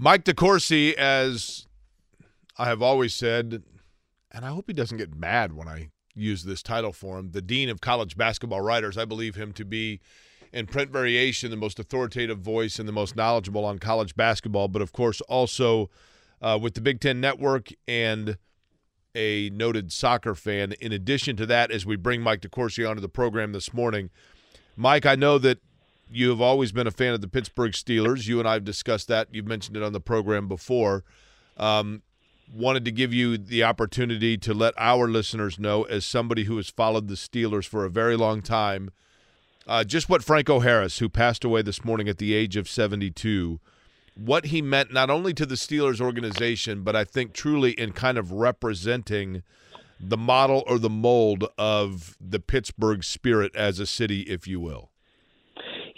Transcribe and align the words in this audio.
Mike 0.00 0.22
DeCourcy, 0.22 0.94
as 0.94 1.66
I 2.56 2.66
have 2.66 2.80
always 2.80 3.12
said, 3.12 3.64
and 4.30 4.44
I 4.44 4.50
hope 4.50 4.66
he 4.68 4.72
doesn't 4.72 4.96
get 4.96 5.16
mad 5.16 5.52
when 5.52 5.66
I 5.66 5.90
use 6.14 6.44
this 6.44 6.62
title 6.62 6.92
for 6.92 7.18
him, 7.18 7.32
the 7.32 7.42
Dean 7.42 7.68
of 7.68 7.80
College 7.80 8.16
Basketball 8.16 8.60
Writers. 8.60 8.96
I 8.96 9.04
believe 9.04 9.34
him 9.34 9.52
to 9.54 9.64
be, 9.64 10.00
in 10.52 10.66
print 10.66 10.92
variation, 10.92 11.50
the 11.50 11.56
most 11.56 11.80
authoritative 11.80 12.38
voice 12.38 12.78
and 12.78 12.88
the 12.88 12.92
most 12.92 13.16
knowledgeable 13.16 13.64
on 13.64 13.80
college 13.80 14.14
basketball, 14.14 14.68
but 14.68 14.82
of 14.82 14.92
course 14.92 15.20
also 15.22 15.90
uh, 16.40 16.56
with 16.62 16.74
the 16.74 16.80
Big 16.80 17.00
Ten 17.00 17.20
Network 17.20 17.70
and 17.88 18.38
a 19.16 19.50
noted 19.50 19.92
soccer 19.92 20.36
fan. 20.36 20.74
In 20.80 20.92
addition 20.92 21.34
to 21.38 21.46
that, 21.46 21.72
as 21.72 21.84
we 21.84 21.96
bring 21.96 22.22
Mike 22.22 22.42
DeCourcy 22.42 22.88
onto 22.88 23.02
the 23.02 23.08
program 23.08 23.50
this 23.50 23.74
morning, 23.74 24.10
Mike, 24.76 25.06
I 25.06 25.16
know 25.16 25.38
that 25.38 25.58
you 26.10 26.30
have 26.30 26.40
always 26.40 26.72
been 26.72 26.86
a 26.86 26.92
fan 26.92 27.14
of 27.14 27.20
the 27.20 27.28
Pittsburgh 27.28 27.72
Steelers. 27.72 28.26
You 28.26 28.38
and 28.38 28.48
I 28.48 28.54
have 28.54 28.64
discussed 28.64 29.08
that. 29.08 29.28
You've 29.32 29.46
mentioned 29.46 29.76
it 29.76 29.82
on 29.82 29.92
the 29.92 30.00
program 30.00 30.48
before. 30.48 31.04
Um, 31.56 32.02
wanted 32.52 32.84
to 32.84 32.90
give 32.90 33.12
you 33.12 33.36
the 33.36 33.62
opportunity 33.64 34.38
to 34.38 34.54
let 34.54 34.74
our 34.78 35.08
listeners 35.08 35.58
know, 35.58 35.82
as 35.84 36.04
somebody 36.04 36.44
who 36.44 36.56
has 36.56 36.70
followed 36.70 37.08
the 37.08 37.14
Steelers 37.14 37.66
for 37.66 37.84
a 37.84 37.90
very 37.90 38.16
long 38.16 38.40
time, 38.40 38.90
uh, 39.66 39.84
just 39.84 40.08
what 40.08 40.24
Franco 40.24 40.60
Harris, 40.60 40.98
who 40.98 41.08
passed 41.08 41.44
away 41.44 41.62
this 41.62 41.84
morning 41.84 42.08
at 42.08 42.18
the 42.18 42.32
age 42.32 42.56
of 42.56 42.68
72, 42.68 43.60
what 44.14 44.46
he 44.46 44.62
meant 44.62 44.92
not 44.92 45.10
only 45.10 45.34
to 45.34 45.44
the 45.44 45.54
Steelers 45.54 46.00
organization, 46.00 46.82
but 46.82 46.96
I 46.96 47.04
think 47.04 47.34
truly 47.34 47.72
in 47.72 47.92
kind 47.92 48.16
of 48.16 48.32
representing 48.32 49.42
the 50.00 50.16
model 50.16 50.64
or 50.66 50.78
the 50.78 50.90
mold 50.90 51.44
of 51.58 52.16
the 52.20 52.40
Pittsburgh 52.40 53.04
spirit 53.04 53.54
as 53.54 53.78
a 53.78 53.86
city, 53.86 54.22
if 54.22 54.46
you 54.46 54.58
will. 54.58 54.90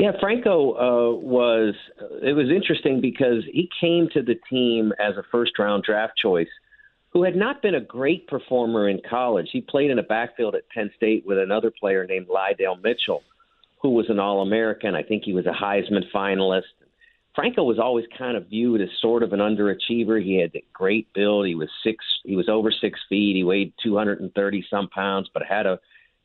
Yeah, 0.01 0.13
Franco 0.19 0.73
uh, 0.73 1.15
was. 1.15 1.75
It 2.23 2.33
was 2.33 2.49
interesting 2.49 3.03
because 3.03 3.45
he 3.53 3.69
came 3.79 4.09
to 4.15 4.23
the 4.23 4.37
team 4.49 4.95
as 4.99 5.19
a 5.19 5.23
first 5.31 5.59
round 5.59 5.85
draft 5.85 6.15
choice, 6.17 6.49
who 7.11 7.23
had 7.23 7.37
not 7.37 7.61
been 7.61 7.75
a 7.75 7.83
great 7.83 8.27
performer 8.27 8.89
in 8.89 9.03
college. 9.09 9.49
He 9.53 9.61
played 9.61 9.91
in 9.91 9.99
a 9.99 10.03
backfield 10.03 10.55
at 10.55 10.67
Penn 10.71 10.91
State 10.97 11.27
with 11.27 11.37
another 11.37 11.71
player 11.71 12.07
named 12.07 12.29
Lydell 12.29 12.83
Mitchell, 12.83 13.23
who 13.83 13.91
was 13.91 14.09
an 14.09 14.19
All 14.19 14.41
American. 14.41 14.95
I 14.95 15.03
think 15.03 15.25
he 15.25 15.35
was 15.35 15.45
a 15.45 15.53
Heisman 15.53 16.11
finalist. 16.15 16.63
Franco 17.35 17.63
was 17.63 17.79
always 17.79 18.07
kind 18.17 18.39
of 18.39 18.49
viewed 18.49 18.81
as 18.81 18.89
sort 19.03 19.23
of 19.23 19.35
an 19.35 19.41
underachiever. 19.41 20.25
He 20.25 20.41
had 20.41 20.55
a 20.55 20.65
great 20.73 21.13
build. 21.13 21.47
He 21.47 21.55
was 21.55 21.69
six. 21.85 22.03
He 22.25 22.37
was 22.37 22.49
over 22.49 22.73
six 22.73 22.99
feet. 23.11 23.37
He 23.37 23.45
weighed 23.45 23.75
230 23.83 24.65
some 24.71 24.89
pounds, 24.89 25.29
but 25.35 25.43
had 25.47 25.67
a 25.67 25.79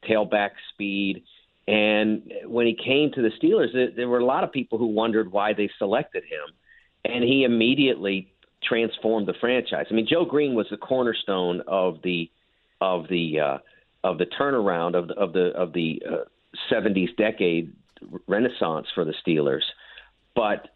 tailback 0.09 0.51
speed 0.71 1.23
and 1.67 2.31
when 2.45 2.67
he 2.67 2.75
came 2.75 3.11
to 3.13 3.21
the 3.21 3.31
Steelers, 3.41 3.95
there 3.95 4.07
were 4.07 4.19
a 4.19 4.25
lot 4.25 4.43
of 4.43 4.51
people 4.51 4.77
who 4.77 4.87
wondered 4.87 5.31
why 5.31 5.53
they 5.53 5.69
selected 5.79 6.23
him. 6.23 6.53
And 7.03 7.23
he 7.23 7.43
immediately 7.43 8.31
transformed 8.63 9.27
the 9.27 9.33
franchise. 9.39 9.85
I 9.89 9.93
mean, 9.93 10.07
Joe 10.09 10.25
Greene 10.25 10.55
was 10.55 10.67
the 10.69 10.77
cornerstone 10.77 11.61
of 11.67 12.01
the 12.03 12.29
of 12.81 13.07
the 13.09 13.39
uh, 13.39 13.57
of 14.03 14.17
the 14.17 14.25
turnaround 14.25 14.95
of 14.95 15.07
the 15.07 15.13
of 15.15 15.33
the 15.33 15.51
of 15.55 15.73
the 15.73 16.01
uh, 16.07 16.73
70s 16.73 17.15
decade 17.17 17.73
renaissance 18.27 18.87
for 18.93 19.05
the 19.05 19.13
Steelers. 19.25 19.63
But 20.35 20.69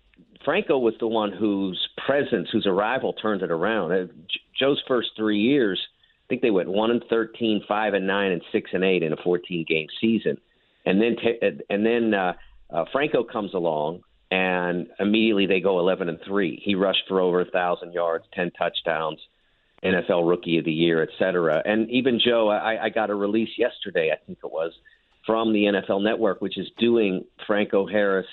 Franco 0.45 0.77
was 0.77 0.93
the 0.99 1.07
one 1.07 1.31
whose 1.31 1.79
presence, 2.05 2.49
whose 2.51 2.65
arrival 2.65 3.13
turned 3.13 3.41
it 3.41 3.51
around. 3.51 3.91
Uh, 3.91 4.05
Joe's 4.57 4.81
first 4.87 5.09
three 5.15 5.39
years, 5.39 5.79
I 6.25 6.27
think 6.29 6.41
they 6.41 6.51
went 6.51 6.69
one 6.69 6.91
and 6.91 7.03
13, 7.09 7.63
five 7.67 7.93
and 7.93 8.07
nine, 8.07 8.31
and 8.31 8.41
six 8.51 8.71
and 8.73 8.83
eight 8.83 9.03
in 9.03 9.13
a 9.13 9.17
14 9.17 9.65
game 9.67 9.87
season 9.99 10.37
and 10.89 11.01
then 11.01 11.15
t- 11.15 11.61
and 11.69 11.85
then 11.85 12.13
uh, 12.13 12.33
uh, 12.71 12.85
Franco 12.91 13.23
comes 13.23 13.53
along, 13.53 14.01
and 14.31 14.87
immediately 14.99 15.45
they 15.45 15.59
go 15.59 15.79
11 15.79 16.09
and 16.09 16.19
three. 16.25 16.61
He 16.63 16.75
rushed 16.75 17.03
for 17.07 17.21
over 17.21 17.41
a 17.41 17.45
thousand 17.45 17.93
yards, 17.93 18.25
10 18.33 18.51
touchdowns, 18.57 19.19
NFL 19.83 20.27
Rookie 20.27 20.57
of 20.57 20.65
the 20.65 20.71
Year, 20.71 21.03
et 21.03 21.09
cetera. 21.19 21.61
And 21.63 21.89
even 21.91 22.19
Joe, 22.23 22.49
I, 22.49 22.85
I 22.85 22.89
got 22.89 23.11
a 23.11 23.15
release 23.15 23.49
yesterday, 23.57 24.11
I 24.11 24.25
think 24.25 24.39
it 24.43 24.51
was, 24.51 24.73
from 25.25 25.53
the 25.53 25.65
NFL 25.65 26.03
Network, 26.03 26.41
which 26.41 26.57
is 26.57 26.67
doing 26.77 27.25
Franco 27.45 27.87
Harris 27.87 28.27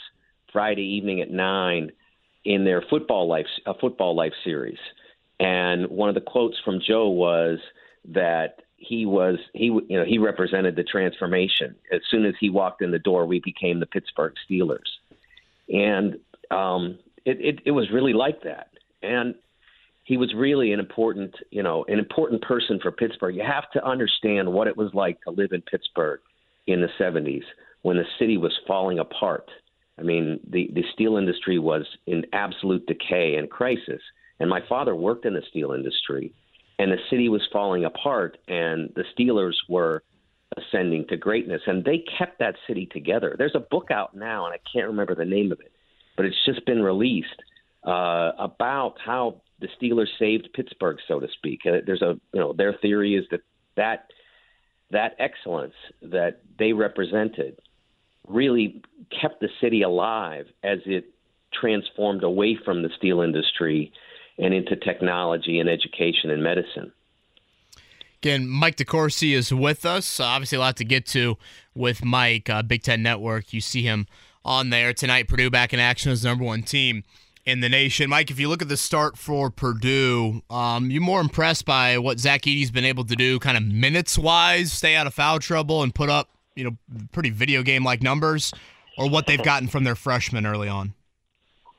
Friday 0.53 0.97
evening 0.97 1.21
at 1.21 1.31
nine 1.31 1.93
in 2.45 2.65
their 2.65 2.83
football 2.89 3.29
life 3.29 3.47
a 3.67 3.75
football 3.75 4.17
life 4.17 4.33
series. 4.45 4.79
And 5.39 5.89
one 5.91 6.09
of 6.09 6.15
the 6.15 6.23
quotes 6.23 6.57
from 6.65 6.81
Joe 6.81 7.11
was 7.11 7.59
that 8.13 8.61
he 8.77 9.07
was 9.07 9.39
he 9.55 9.67
you 9.67 9.99
know 9.99 10.05
he 10.05 10.19
represented 10.19 10.77
the 10.77 10.85
transformation. 10.85 11.75
As 11.93 12.01
soon 12.11 12.25
as 12.25 12.35
he 12.39 12.51
walked 12.51 12.83
in 12.83 12.91
the 12.91 12.99
door, 12.99 13.27
we 13.27 13.41
became 13.41 13.81
the 13.81 13.87
Pittsburgh 13.87 14.35
Steelers, 14.49 14.89
and 15.69 16.19
um, 16.51 16.99
it, 17.25 17.41
it 17.41 17.61
it 17.67 17.71
was 17.73 17.91
really 17.91 18.13
like 18.13 18.43
that. 18.43 18.69
And 19.03 19.35
he 20.05 20.17
was 20.17 20.33
really 20.35 20.73
an 20.73 20.81
important 20.81 21.35
you 21.51 21.63
know 21.63 21.85
an 21.89 21.99
important 21.99 22.43
person 22.43 22.79
for 22.81 22.93
Pittsburgh. 22.93 23.35
You 23.35 23.45
have 23.45 23.71
to 23.73 23.85
understand 23.85 24.53
what 24.53 24.69
it 24.69 24.77
was 24.77 24.93
like 24.95 25.21
to 25.23 25.31
live 25.31 25.53
in 25.53 25.63
Pittsburgh 25.63 26.21
in 26.67 26.81
the 26.81 26.89
70s 27.01 27.45
when 27.83 27.97
the 27.97 28.05
city 28.19 28.37
was 28.37 28.53
falling 28.67 28.99
apart. 28.99 29.49
I 29.99 30.03
mean, 30.03 30.41
the 30.49 30.71
the 30.75 30.85
steel 30.93 31.17
industry 31.17 31.59
was 31.59 31.87
in 32.07 32.27
absolute 32.33 32.87
decay 32.87 33.37
and 33.37 33.51
crisis. 33.51 34.03
And 34.39 34.51
my 34.51 34.61
father 34.69 34.95
worked 34.95 35.25
in 35.25 35.33
the 35.33 35.43
steel 35.49 35.73
industry 35.73 36.35
and 36.79 36.93
the 36.93 36.99
city 37.11 37.29
was 37.29 37.43
falling 37.53 37.85
apart, 37.85 38.39
and 38.49 38.93
the 38.95 39.05
Steelers 39.17 39.55
were 39.69 40.03
ascending 40.57 41.07
to 41.09 41.17
greatness, 41.17 41.63
and 41.67 41.85
they 41.85 42.05
kept 42.19 42.39
that 42.39 42.55
city 42.67 42.87
together. 42.87 43.35
There's 43.37 43.55
a 43.55 43.61
book 43.61 43.91
out 43.91 44.17
now, 44.17 44.47
and 44.47 44.55
I 44.55 44.59
can't 44.73 44.87
remember 44.87 45.15
the 45.15 45.25
name 45.25 45.53
of 45.53 45.61
it, 45.61 45.73
but 46.17 46.27
it's 46.27 46.37
just 46.45 46.65
been 46.67 46.83
released 46.83 47.43
uh, 47.85 48.33
about 48.39 48.95
how 49.05 49.43
the 49.61 49.69
Steelers 49.81 50.09
saved 50.19 50.49
Pittsburgh, 50.55 50.99
so 51.09 51.21
to 51.21 51.29
speak. 51.37 51.61
Uh, 51.67 51.79
there's 51.85 52.03
a 52.03 52.19
you 52.33 52.41
know 52.41 52.53
their 52.53 52.75
theory 52.75 53.15
is 53.17 53.25
that 53.31 53.41
that 53.77 54.11
that 54.91 55.17
excellence 55.19 55.75
that 56.03 56.43
they 56.59 56.73
represented 56.73 57.59
really 58.29 58.83
kept 59.21 59.41
the 59.41 59.49
city 59.61 59.83
alive 59.83 60.47
as 60.63 60.79
it 60.87 61.07
transformed 61.53 62.23
away 62.23 62.59
from 62.65 62.83
the 62.83 62.91
steel 62.97 63.21
industry 63.21 63.93
and 64.39 64.53
into 64.55 64.77
technology 64.77 65.61
and 65.61 65.69
education 65.69 66.31
and 66.31 66.43
medicine. 66.43 66.93
Again, 68.23 68.49
Mike 68.49 68.77
DeCourcy 68.77 69.35
is 69.35 69.53
with 69.53 69.85
us. 69.85 70.19
Uh, 70.19 70.25
obviously, 70.25 70.57
a 70.57 70.61
lot 70.61 70.77
to 70.79 70.85
get 70.85 71.07
to 71.07 71.37
with 71.75 72.05
Mike, 72.05 72.49
uh, 72.49 72.63
Big 72.63 72.83
Ten 72.83 73.03
Network. 73.03 73.53
You 73.53 73.61
see 73.61 73.83
him 73.83 74.07
on 74.45 74.71
there 74.71 74.93
tonight. 74.93 75.29
Purdue 75.29 75.51
back 75.51 75.73
in 75.73 75.81
action 75.81 76.11
as 76.11 76.25
number 76.25 76.45
one 76.45 76.63
team 76.63 77.05
in 77.45 77.61
the 77.61 77.69
nation. 77.69 78.11
Mike, 78.11 78.31
if 78.31 78.41
you 78.41 78.49
look 78.49 78.63
at 78.63 78.69
the 78.69 78.77
start 78.77 79.17
for 79.17 79.51
Purdue, 79.51 80.43
um, 80.51 80.91
you 80.91 81.01
more 81.01 81.21
impressed 81.21 81.65
by 81.65 81.99
what 81.99 82.19
Zach 82.19 82.43
Edey's 82.43 82.71
been 82.71 82.85
able 82.85 83.05
to 83.05 83.15
do, 83.15 83.39
kind 83.39 83.57
of 83.57 83.63
minutes 83.63 84.19
wise, 84.19 84.73
stay 84.73 84.97
out 84.97 85.07
of 85.07 85.15
foul 85.15 85.39
trouble 85.39 85.83
and 85.83 85.95
put 85.95 86.11
up, 86.11 86.31
you 86.57 86.65
know, 86.65 86.77
pretty 87.13 87.31
video 87.31 87.63
game 87.63 87.85
like 87.85 88.03
numbers, 88.03 88.53
or 88.99 89.09
what 89.09 89.27
they've 89.27 89.43
gotten 89.43 89.69
from 89.69 89.85
their 89.85 89.95
freshmen 89.95 90.47
early 90.47 90.69
on. 90.69 90.95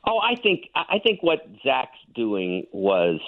Oh, 0.06 0.20
I 0.20 0.36
think 0.36 0.70
I 0.74 1.00
think 1.00 1.22
what 1.22 1.46
Zach's 1.66 1.98
doing 2.18 2.66
was 2.74 3.22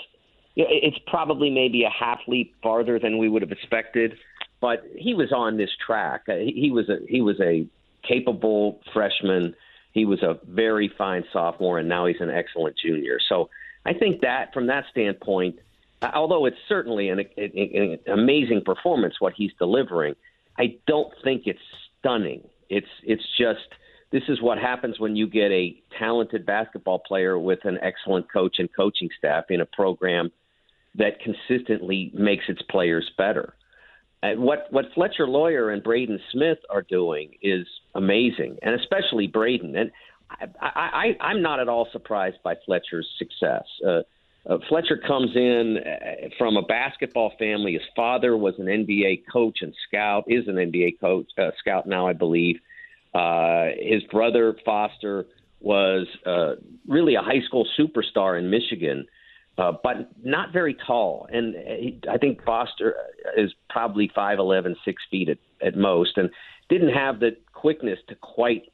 it's 0.56 0.98
probably 1.08 1.50
maybe 1.50 1.84
a 1.84 1.90
half 1.90 2.20
leap 2.28 2.54
farther 2.62 3.00
than 3.00 3.18
we 3.18 3.30
would 3.30 3.42
have 3.42 3.52
expected, 3.52 4.16
but 4.60 4.84
he 4.98 5.14
was 5.14 5.32
on 5.32 5.56
this 5.56 5.70
track. 5.86 6.24
Uh, 6.28 6.36
he 6.36 6.70
was 6.72 6.90
a 6.90 6.98
he 7.08 7.22
was 7.22 7.40
a 7.40 7.66
capable 8.06 8.82
freshman. 8.94 9.56
He 9.94 10.06
was 10.06 10.22
a 10.22 10.38
very 10.48 10.92
fine 10.98 11.24
sophomore, 11.32 11.80
and 11.80 11.88
now 11.88 12.06
he's 12.08 12.20
an 12.20 12.30
excellent 12.30 12.76
junior. 12.78 13.20
So 13.30 13.50
I 13.86 13.94
think 13.94 14.22
that 14.22 14.54
from 14.54 14.68
that 14.68 14.84
standpoint, 14.92 15.60
although 16.02 16.46
it's 16.46 16.58
certainly 16.68 17.10
an, 17.10 17.20
an 17.38 18.00
amazing 18.08 18.64
performance 18.66 19.16
what 19.20 19.34
he's 19.36 19.52
delivering, 19.58 20.16
I 20.58 20.78
don't 20.88 21.14
think 21.24 21.44
it's 21.46 21.60
stunning. 22.00 22.42
It's 22.70 22.88
it's 23.04 23.24
just 23.38 23.68
this 24.12 24.24
is 24.28 24.42
what 24.42 24.58
happens 24.58 25.00
when 25.00 25.16
you 25.16 25.28
get 25.28 25.52
a 25.52 25.82
talented 25.98 26.46
basketball 26.46 27.00
player 27.00 27.38
with 27.38 27.60
an 27.66 27.78
excellent 27.82 28.32
coach 28.32 28.56
and 28.58 28.70
coaching 28.76 29.10
staff 29.18 29.46
in 29.50 29.62
a 29.62 29.66
program 29.66 30.32
that 30.96 31.20
consistently 31.22 32.12
makes 32.14 32.46
its 32.48 32.62
players 32.64 33.10
better. 33.18 33.54
And 34.22 34.42
what 34.42 34.68
what 34.72 34.86
Fletcher 34.96 35.28
Loyer 35.28 35.70
and 35.70 35.82
Braden 35.82 36.20
Smith 36.32 36.58
are 36.70 36.82
doing 36.82 37.36
is 37.42 37.66
amazing, 37.96 38.58
and 38.62 38.76
especially 38.76 39.28
Braden. 39.28 39.76
And 39.76 39.92
I, 40.30 40.46
I, 40.62 40.70
I, 40.72 41.18
I'm 41.22 41.42
not 41.42 41.60
at 41.60 41.70
all 41.70 41.88
surprised 41.92 42.38
by 42.44 42.56
Fletcher's 42.66 43.08
success. 43.18 43.64
Uh, 43.86 44.02
uh, 44.50 44.58
Fletcher 44.68 44.98
comes 44.98 45.36
in 45.36 45.78
uh, 45.78 46.30
from 46.38 46.58
a 46.58 46.62
basketball 46.64 47.34
family. 47.38 47.74
His 47.74 47.82
father 47.96 48.36
was 48.36 48.56
an 48.58 48.66
NBA 48.66 49.24
coach 49.32 49.60
and 49.62 49.74
scout, 49.88 50.26
is 50.28 50.48
an 50.48 50.56
NBA 50.56 51.00
coach, 51.00 51.28
uh, 51.38 51.52
scout 51.60 51.88
now, 51.88 52.08
I 52.08 52.14
believe. 52.14 52.60
Uh, 53.14 53.68
his 53.80 54.04
brother 54.04 54.56
Foster 54.66 55.26
was 55.60 56.08
uh, 56.26 56.56
really 56.88 57.16
a 57.16 57.22
high 57.22 57.42
school 57.46 57.68
superstar 57.78 58.40
in 58.40 58.50
Michigan, 58.50 59.06
uh, 59.58 59.74
but 59.84 60.10
not 60.24 60.54
very 60.54 60.76
tall. 60.88 61.28
And 61.32 61.56
he, 61.56 62.00
I 62.10 62.18
think 62.18 62.44
Foster 62.44 62.96
is 63.36 63.52
probably 63.70 64.10
5'11", 64.16 64.76
6 64.86 65.04
feet 65.12 65.30
at, 65.30 65.38
at 65.62 65.76
most, 65.76 66.18
and 66.18 66.30
didn't 66.70 66.94
have 66.94 67.20
the 67.20 67.32
quickness 67.52 68.00
to 68.08 68.16
quite 68.16 68.72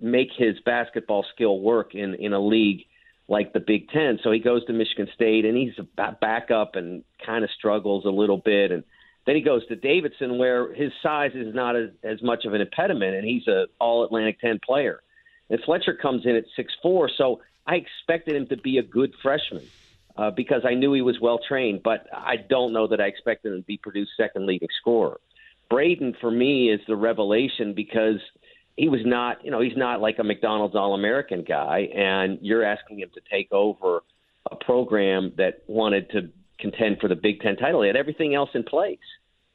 make 0.00 0.28
his 0.36 0.60
basketball 0.64 1.24
skill 1.34 1.60
work 1.60 1.94
in 1.94 2.14
in 2.14 2.32
a 2.32 2.40
league 2.40 2.84
like 3.26 3.52
the 3.52 3.60
Big 3.60 3.88
Ten. 3.88 4.18
So 4.22 4.30
he 4.30 4.38
goes 4.38 4.64
to 4.66 4.72
Michigan 4.72 5.08
State 5.14 5.44
and 5.44 5.56
he's 5.56 5.72
a 5.78 6.12
backup 6.20 6.76
and 6.76 7.02
kind 7.24 7.42
of 7.42 7.50
struggles 7.50 8.04
a 8.04 8.10
little 8.10 8.36
bit. 8.36 8.70
And 8.70 8.84
then 9.26 9.36
he 9.36 9.42
goes 9.42 9.66
to 9.68 9.76
Davidson 9.76 10.38
where 10.38 10.72
his 10.74 10.92
size 11.02 11.32
is 11.34 11.54
not 11.54 11.76
as, 11.76 11.90
as 12.02 12.22
much 12.22 12.44
of 12.44 12.54
an 12.54 12.60
impediment 12.60 13.16
and 13.16 13.24
he's 13.24 13.46
a 13.48 13.66
All 13.80 14.04
Atlantic 14.04 14.40
10 14.40 14.60
player. 14.64 15.02
And 15.50 15.60
Fletcher 15.64 15.94
comes 15.94 16.24
in 16.24 16.36
at 16.36 16.44
six 16.56 16.72
four, 16.82 17.10
so 17.16 17.40
I 17.66 17.76
expected 17.76 18.34
him 18.34 18.46
to 18.48 18.56
be 18.56 18.78
a 18.78 18.82
good 18.82 19.14
freshman 19.22 19.64
uh, 20.16 20.30
because 20.30 20.62
I 20.64 20.74
knew 20.74 20.92
he 20.92 21.02
was 21.02 21.20
well 21.20 21.38
trained. 21.46 21.82
But 21.82 22.06
I 22.12 22.36
don't 22.36 22.72
know 22.72 22.86
that 22.88 23.00
I 23.00 23.06
expected 23.06 23.52
him 23.52 23.60
to 23.60 23.66
be 23.66 23.76
Purdue's 23.76 24.08
second 24.16 24.46
leading 24.46 24.68
scorer. 24.80 25.20
Braden 25.70 26.16
for 26.20 26.30
me 26.30 26.70
is 26.70 26.80
the 26.86 26.96
revelation 26.96 27.74
because 27.74 28.20
he 28.76 28.88
was 28.88 29.00
not, 29.04 29.44
you 29.44 29.50
know, 29.50 29.60
he's 29.60 29.76
not 29.76 30.00
like 30.00 30.18
a 30.18 30.24
McDonald's 30.24 30.74
All 30.74 30.94
American 30.94 31.42
guy, 31.42 31.88
and 31.94 32.38
you're 32.42 32.64
asking 32.64 33.00
him 33.00 33.10
to 33.14 33.20
take 33.30 33.52
over 33.52 34.02
a 34.50 34.56
program 34.56 35.32
that 35.36 35.62
wanted 35.66 36.10
to 36.10 36.30
contend 36.58 36.98
for 37.00 37.08
the 37.08 37.16
Big 37.16 37.40
Ten 37.40 37.56
title. 37.56 37.82
He 37.82 37.88
had 37.88 37.96
everything 37.96 38.34
else 38.34 38.50
in 38.54 38.62
place. 38.62 38.98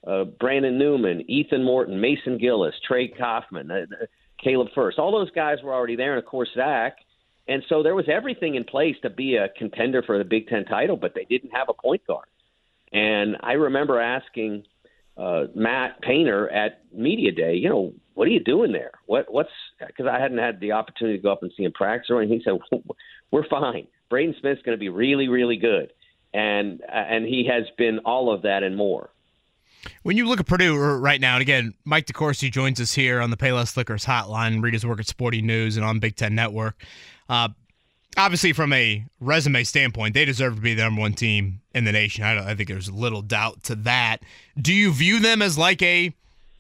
Uh, 0.06 0.24
Brandon 0.24 0.78
Newman, 0.78 1.30
Ethan 1.30 1.64
Morton, 1.64 2.00
Mason 2.00 2.38
Gillis, 2.38 2.76
Trey 2.88 3.10
Kaufman, 3.10 3.70
uh, 3.70 3.86
Caleb 4.42 4.70
Furst. 4.74 4.98
all 4.98 5.12
those 5.12 5.32
guys 5.32 5.58
were 5.62 5.74
already 5.74 5.96
there, 5.96 6.16
and 6.16 6.24
of 6.24 6.30
course 6.30 6.50
Zach. 6.56 6.96
And 7.48 7.64
so 7.68 7.84
there 7.84 7.96
was 7.96 8.06
everything 8.08 8.56
in 8.56 8.64
place 8.64 8.96
to 9.02 9.10
be 9.10 9.36
a 9.36 9.50
contender 9.58 10.04
for 10.04 10.18
the 10.18 10.24
Big 10.24 10.48
Ten 10.48 10.66
title, 10.66 10.96
but 10.96 11.14
they 11.16 11.26
didn't 11.26 11.50
have 11.50 11.68
a 11.68 11.74
point 11.74 12.06
guard. 12.08 12.28
And 12.94 13.36
I 13.42 13.54
remember 13.54 14.00
asking 14.00 14.64
uh, 15.18 15.46
Matt 15.56 16.02
Painter 16.02 16.50
at 16.50 16.82
media 16.94 17.32
day, 17.32 17.56
you 17.56 17.70
know, 17.70 17.94
what 18.14 18.28
are 18.28 18.32
you 18.32 18.44
doing 18.44 18.72
there? 18.72 18.92
What 19.06 19.32
what's 19.32 19.50
because 19.86 20.06
I 20.06 20.20
hadn't 20.20 20.38
had 20.38 20.60
the 20.60 20.74
opportunity 20.74 21.18
to 21.18 21.24
go 21.24 21.32
up 21.32 21.44
and 21.44 21.52
see 21.56 21.64
him 21.64 21.72
practice 21.72 22.10
or 22.10 22.22
anything. 22.22 22.40
He 22.40 22.44
said, 22.44 22.82
we're 23.32 23.48
fine. 23.48 23.88
Braden 24.10 24.36
Smith's 24.40 24.62
going 24.64 24.78
to 24.78 24.80
be 24.80 24.90
really 24.90 25.28
really 25.28 25.58
good, 25.58 25.92
and 26.34 26.82
and 26.92 27.26
he 27.26 27.46
has 27.46 27.66
been 27.78 28.00
all 28.00 28.32
of 28.32 28.44
that 28.44 28.64
and 28.64 28.76
more. 28.76 29.10
When 30.04 30.18
you 30.18 30.28
look 30.28 30.40
at 30.40 30.46
Purdue 30.46 30.76
right 30.78 31.22
now, 31.22 31.36
and 31.36 31.42
again, 31.42 31.74
Mike 31.86 32.06
DeCourcy 32.06 32.52
joins 32.52 32.82
us 32.82 32.94
here 32.94 33.22
on 33.22 33.30
the 33.30 33.38
Payless 33.38 33.78
Liquors 33.78 34.06
hotline, 34.06 34.62
read 34.62 34.74
his 34.74 34.86
work 34.86 35.00
at 35.00 35.08
Sporting 35.08 35.46
News 35.46 35.78
and 35.78 35.86
on 35.86 36.00
Big 36.00 36.18
Ten 36.18 36.36
Network. 36.36 36.84
Uh, 37.30 37.50
obviously, 38.18 38.52
from 38.52 38.74
a 38.74 39.06
resume 39.22 39.64
standpoint, 39.64 40.14
they 40.16 40.26
deserve 40.26 40.56
to 40.56 40.62
be 40.62 40.74
the 40.74 40.84
number 40.84 41.02
one 41.02 41.14
team 41.14 41.62
in 41.74 41.86
the 41.86 41.94
nation. 41.94 42.26
I, 42.26 42.52
I 42.52 42.56
think 42.56 42.68
there's 42.68 42.92
little 42.92 43.22
doubt 43.22 43.64
to 43.64 43.76
that. 43.76 44.18
Do 44.60 44.74
you 44.74 44.92
view 44.92 45.20
them 45.20 45.42
as 45.42 45.58
like 45.58 45.82
a 45.82 46.14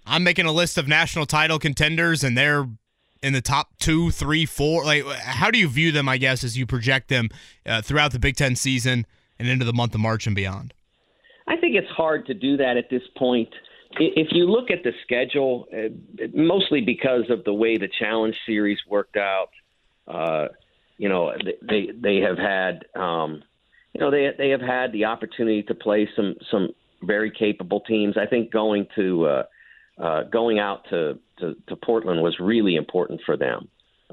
I'm 0.09 0.23
making 0.23 0.45
a 0.45 0.51
list 0.51 0.77
of 0.77 0.87
national 0.87 1.27
title 1.27 1.59
contenders 1.59 2.23
and 2.23 2.37
they're 2.37 2.67
in 3.21 3.33
the 3.33 3.41
top 3.41 3.77
two, 3.79 4.11
three, 4.11 4.45
four. 4.45 4.83
Like, 4.83 5.05
how 5.05 5.51
do 5.51 5.59
you 5.59 5.67
view 5.67 5.91
them? 5.91 6.09
I 6.09 6.17
guess 6.17 6.43
as 6.43 6.57
you 6.57 6.65
project 6.65 7.09
them 7.09 7.29
uh, 7.65 7.81
throughout 7.81 8.11
the 8.11 8.19
Big 8.19 8.35
Ten 8.35 8.55
season 8.55 9.05
and 9.39 9.47
into 9.47 9.65
the 9.65 9.73
month 9.73 9.95
of 9.95 10.01
March 10.01 10.27
and 10.27 10.35
beyond. 10.35 10.73
I 11.47 11.57
think 11.57 11.75
it's 11.75 11.89
hard 11.89 12.27
to 12.27 12.33
do 12.33 12.57
that 12.57 12.77
at 12.77 12.89
this 12.89 13.01
point. 13.17 13.49
If 13.93 14.27
you 14.31 14.45
look 14.45 14.69
at 14.69 14.83
the 14.83 14.91
schedule, 15.03 15.67
uh, 15.73 15.89
mostly 16.33 16.81
because 16.81 17.23
of 17.29 17.43
the 17.43 17.53
way 17.53 17.77
the 17.77 17.89
Challenge 17.99 18.35
Series 18.45 18.77
worked 18.87 19.17
out, 19.17 19.49
uh, 20.07 20.49
you 20.97 21.09
know 21.09 21.33
they 21.67 21.89
they 21.99 22.17
have 22.17 22.37
had 22.37 22.85
um, 22.95 23.41
you 23.93 24.01
know 24.01 24.11
they 24.11 24.29
they 24.37 24.49
have 24.49 24.61
had 24.61 24.91
the 24.91 25.05
opportunity 25.05 25.63
to 25.63 25.73
play 25.73 26.07
some 26.15 26.35
some 26.51 26.69
very 27.01 27.31
capable 27.31 27.79
teams. 27.81 28.15
I 28.15 28.27
think 28.27 28.51
going 28.51 28.85
to 28.95 29.25
uh, 29.25 29.43
uh, 29.99 30.23
going 30.23 30.59
out 30.59 30.85
to, 30.89 31.19
to, 31.39 31.55
to 31.67 31.75
Portland 31.75 32.21
was 32.21 32.37
really 32.39 32.75
important 32.75 33.21
for 33.25 33.35
them 33.35 33.67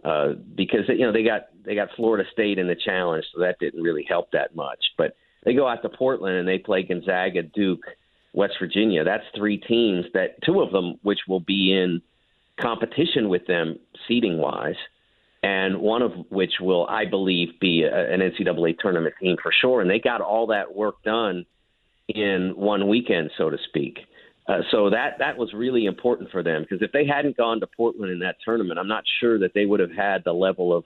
uh, 0.05 0.33
because 0.55 0.81
you 0.89 1.07
know 1.07 1.13
they 1.13 1.23
got 1.23 1.49
they 1.67 1.75
got 1.75 1.89
Florida 1.97 2.25
State 2.33 2.59
in 2.59 2.69
the 2.69 2.77
challenge, 2.77 3.25
so 3.35 3.41
that 3.41 3.59
didn't 3.59 3.83
really 3.83 4.07
help 4.09 4.31
that 4.31 4.55
much. 4.55 4.79
But 4.97 5.17
they 5.45 5.55
go 5.55 5.69
out 5.69 5.83
to 5.83 5.89
Portland 5.89 6.37
and 6.37 6.49
they 6.49 6.59
play 6.59 6.83
Gonzaga, 6.83 7.43
Duke, 7.43 7.85
West 8.33 8.55
Virginia. 8.61 9.05
That's 9.05 9.25
three 9.37 9.59
teams 9.59 10.07
that 10.15 10.43
two 10.45 10.61
of 10.61 10.71
them 10.71 10.99
which 11.03 11.21
will 11.29 11.41
be 11.41 11.73
in 11.73 12.01
competition 12.61 13.29
with 13.29 13.47
them 13.47 13.79
seeding 14.07 14.39
wise, 14.39 14.77
and 15.43 15.81
one 15.81 16.03
of 16.03 16.13
which 16.31 16.55
will, 16.61 16.87
I 16.87 17.05
believe, 17.05 17.61
be 17.61 17.83
a, 17.83 18.13
an 18.13 18.21
NCAA 18.21 18.79
tournament 18.79 19.15
team 19.21 19.37
for 19.43 19.53
sure. 19.53 19.81
And 19.81 19.91
they 19.91 19.99
got 19.99 20.21
all 20.21 20.49
that 20.49 20.75
work 20.75 21.03
done 21.03 21.47
in 22.09 22.53
one 22.57 22.89
weekend, 22.89 23.31
so 23.37 23.51
to 23.51 23.59
speak. 23.69 23.99
Uh, 24.49 24.61
so 24.71 24.91
that 24.91 25.19
that 25.19 25.37
was 25.37 25.53
really 25.53 25.87
important 25.87 26.31
for 26.31 26.43
them 26.43 26.63
because 26.63 26.81
if 26.81 26.93
they 26.93 27.05
hadn't 27.05 27.37
gone 27.37 27.59
to 27.59 27.67
Portland 27.77 28.13
in 28.13 28.21
that 28.21 28.37
tournament, 28.45 28.79
I'm 28.79 28.87
not 28.87 29.03
sure 29.21 29.41
that 29.41 29.55
they 29.55 29.67
would 29.67 29.81
have 29.81 29.91
had 29.91 30.23
the 30.25 30.33
level 30.33 30.77
of 30.77 30.85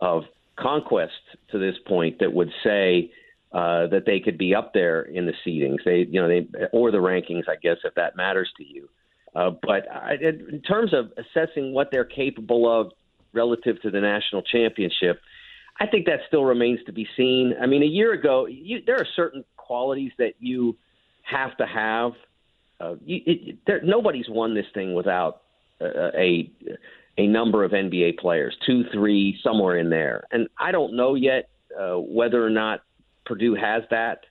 of 0.00 0.24
conquest 0.56 1.12
to 1.50 1.58
this 1.58 1.74
point 1.86 2.18
that 2.20 2.32
would 2.32 2.50
say 2.64 3.10
uh, 3.52 3.86
that 3.88 4.04
they 4.06 4.20
could 4.20 4.38
be 4.38 4.54
up 4.54 4.72
there 4.74 5.02
in 5.02 5.26
the 5.26 5.32
seedings. 5.46 5.78
They, 5.84 6.06
you 6.10 6.20
know, 6.20 6.28
they 6.28 6.46
or 6.72 6.90
the 6.90 6.98
rankings, 6.98 7.48
I 7.48 7.56
guess, 7.56 7.78
if 7.84 7.94
that 7.94 8.16
matters 8.16 8.50
to 8.58 8.64
you. 8.64 8.88
Uh, 9.34 9.50
but 9.62 9.90
I, 9.90 10.14
in 10.14 10.62
terms 10.62 10.92
of 10.94 11.12
assessing 11.18 11.72
what 11.72 11.90
they're 11.90 12.04
capable 12.04 12.68
of 12.68 12.92
relative 13.32 13.80
to 13.82 13.90
the 13.90 14.00
national 14.00 14.42
championship, 14.42 15.20
I 15.78 15.86
think 15.86 16.06
that 16.06 16.20
still 16.26 16.44
remains 16.44 16.80
to 16.86 16.92
be 16.92 17.06
seen. 17.16 17.54
I 17.60 17.66
mean, 17.66 17.82
a 17.82 17.86
year 17.86 18.12
ago, 18.12 18.46
you, 18.46 18.80
there 18.86 18.96
are 18.96 19.06
certain 19.14 19.44
qualities 19.56 20.12
that 20.18 20.34
you 20.38 20.76
have 21.22 21.56
to 21.58 21.66
have 21.66 22.12
uh, 22.80 22.94
it, 23.06 23.58
there, 23.66 23.80
nobody's 23.82 24.28
won 24.28 24.54
this 24.54 24.66
thing 24.74 24.94
without 24.94 25.42
uh, 25.80 26.10
a 26.14 26.50
a 27.18 27.26
number 27.26 27.64
of 27.64 27.72
NBA 27.72 28.18
players, 28.18 28.56
two, 28.66 28.84
three, 28.92 29.38
somewhere 29.42 29.78
in 29.78 29.90
there. 29.90 30.24
And 30.30 30.48
I 30.58 30.72
don't 30.72 30.96
know 30.96 31.14
yet 31.14 31.48
uh, 31.78 31.94
whether 31.94 32.44
or 32.44 32.50
not 32.50 32.80
Purdue 33.24 33.54
has 33.54 33.82
that. 33.90 34.24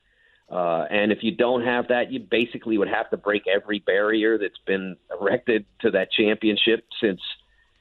Uh, 0.49 0.85
and 0.91 1.11
if 1.11 1.19
you 1.21 1.35
don't 1.35 1.63
have 1.63 1.87
that, 1.87 2.11
you 2.11 2.19
basically 2.19 2.77
would 2.77 2.87
have 2.87 3.09
to 3.09 3.17
break 3.17 3.43
every 3.47 3.79
barrier 3.79 4.37
that's 4.37 4.59
been 4.67 4.95
erected 5.19 5.65
to 5.81 5.91
that 5.91 6.11
championship 6.11 6.85
since, 7.01 7.19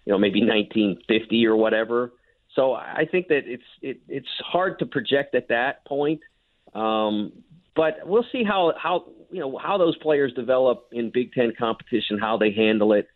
you 0.06 0.12
know, 0.12 0.18
maybe 0.18 0.40
1950 0.40 1.46
or 1.46 1.56
whatever. 1.56 2.12
So 2.54 2.72
I 2.72 3.06
think 3.10 3.28
that 3.28 3.42
it's 3.46 3.64
it, 3.82 4.00
it's 4.08 4.28
hard 4.40 4.78
to 4.78 4.86
project 4.86 5.34
at 5.34 5.48
that 5.48 5.84
point. 5.84 6.20
Um, 6.72 7.32
but 7.74 7.98
we'll 8.04 8.26
see 8.30 8.44
how 8.44 8.72
how 8.80 9.06
you 9.30 9.40
know 9.40 9.58
how 9.58 9.76
those 9.76 9.96
players 9.98 10.32
develop 10.34 10.86
in 10.92 11.10
Big 11.12 11.32
Ten 11.32 11.52
competition, 11.58 12.18
how 12.18 12.36
they 12.36 12.52
handle 12.52 12.92
it. 12.92 13.08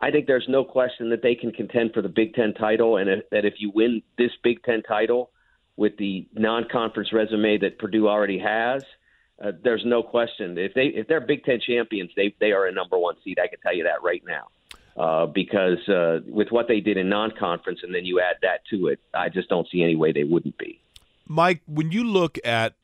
I 0.00 0.10
think 0.10 0.26
there's 0.26 0.46
no 0.48 0.64
question 0.64 1.10
that 1.10 1.22
they 1.22 1.34
can 1.34 1.52
contend 1.52 1.92
for 1.94 2.02
the 2.02 2.08
Big 2.08 2.34
Ten 2.34 2.52
title, 2.54 2.96
and 2.96 3.22
that 3.30 3.44
if 3.44 3.54
you 3.58 3.70
win 3.74 4.02
this 4.18 4.32
Big 4.42 4.62
Ten 4.62 4.82
title 4.82 5.30
with 5.76 5.96
the 5.96 6.26
non-conference 6.34 7.12
resume 7.12 7.58
that 7.58 7.78
Purdue 7.78 8.08
already 8.08 8.38
has, 8.38 8.84
uh, 9.42 9.52
there's 9.62 9.82
no 9.84 10.02
question 10.02 10.56
if 10.58 10.74
they 10.74 10.86
if 10.86 11.08
they're 11.08 11.20
Big 11.20 11.44
Ten 11.44 11.60
champions, 11.60 12.10
they 12.16 12.34
they 12.40 12.52
are 12.52 12.66
a 12.66 12.72
number 12.72 12.98
one 12.98 13.16
seed. 13.24 13.38
I 13.42 13.48
can 13.48 13.58
tell 13.60 13.74
you 13.74 13.84
that 13.84 14.02
right 14.02 14.22
now. 14.26 14.48
Uh, 14.96 15.26
because 15.26 15.88
uh, 15.88 16.20
with 16.28 16.52
what 16.52 16.68
they 16.68 16.78
did 16.78 16.96
in 16.96 17.08
non-conference, 17.08 17.80
and 17.82 17.92
then 17.92 18.04
you 18.04 18.20
add 18.20 18.36
that 18.42 18.60
to 18.70 18.86
it, 18.86 19.00
I 19.12 19.28
just 19.28 19.48
don't 19.48 19.66
see 19.68 19.82
any 19.82 19.96
way 19.96 20.12
they 20.12 20.22
wouldn't 20.22 20.56
be. 20.56 20.78
Mike, 21.26 21.62
when 21.66 21.90
you 21.90 22.04
look 22.04 22.38
at 22.44 22.74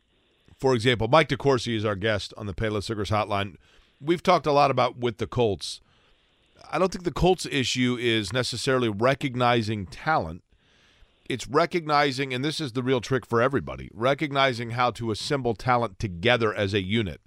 for 0.61 0.75
example, 0.75 1.09
Mike 1.09 1.29
DeCourcy 1.29 1.75
is 1.75 1.85
our 1.85 1.97
guest 1.97 2.35
on 2.37 2.47
the 2.47 2.52
Payless 2.52 2.88
Liquors 2.88 3.11
Hotline. 3.11 3.57
We've 4.00 4.23
talked 4.23 4.47
a 4.47 4.52
lot 4.52 4.71
about 4.71 4.99
with 4.99 5.17
the 5.17 5.26
Colts. 5.26 5.81
I 6.71 6.79
don't 6.79 6.90
think 6.90 7.05
the 7.05 7.12
Colts 7.12 7.47
issue 7.47 7.97
is 8.00 8.33
necessarily 8.33 8.88
recognizing 8.88 9.87
talent. 9.87 10.43
It's 11.29 11.47
recognizing, 11.47 12.35
and 12.35 12.45
this 12.45 12.61
is 12.61 12.73
the 12.73 12.83
real 12.83 13.00
trick 13.00 13.25
for 13.25 13.40
everybody, 13.40 13.88
recognizing 13.95 14.71
how 14.71 14.90
to 14.93 15.11
assemble 15.11 15.55
talent 15.55 15.99
together 15.99 16.52
as 16.52 16.75
a 16.75 16.83
unit. 16.83 17.21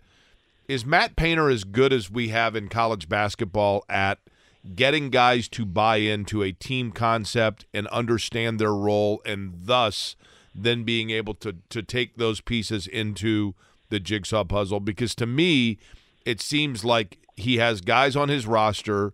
Is 0.67 0.85
Matt 0.85 1.15
Painter 1.15 1.49
as 1.49 1.63
good 1.63 1.93
as 1.93 2.11
we 2.11 2.29
have 2.29 2.55
in 2.55 2.67
college 2.67 3.07
basketball 3.07 3.85
at 3.87 4.19
getting 4.75 5.09
guys 5.09 5.47
to 5.49 5.65
buy 5.65 5.97
into 5.97 6.41
a 6.43 6.51
team 6.51 6.91
concept 6.91 7.65
and 7.73 7.87
understand 7.87 8.59
their 8.59 8.73
role 8.73 9.21
and 9.25 9.53
thus– 9.63 10.15
then 10.55 10.83
being 10.83 11.09
able 11.09 11.33
to 11.33 11.55
to 11.69 11.81
take 11.81 12.17
those 12.17 12.41
pieces 12.41 12.87
into 12.87 13.55
the 13.89 13.99
jigsaw 13.99 14.43
puzzle 14.43 14.79
because 14.79 15.15
to 15.15 15.25
me 15.25 15.77
it 16.25 16.41
seems 16.41 16.83
like 16.83 17.19
he 17.35 17.57
has 17.57 17.81
guys 17.81 18.15
on 18.15 18.29
his 18.29 18.45
roster 18.45 19.13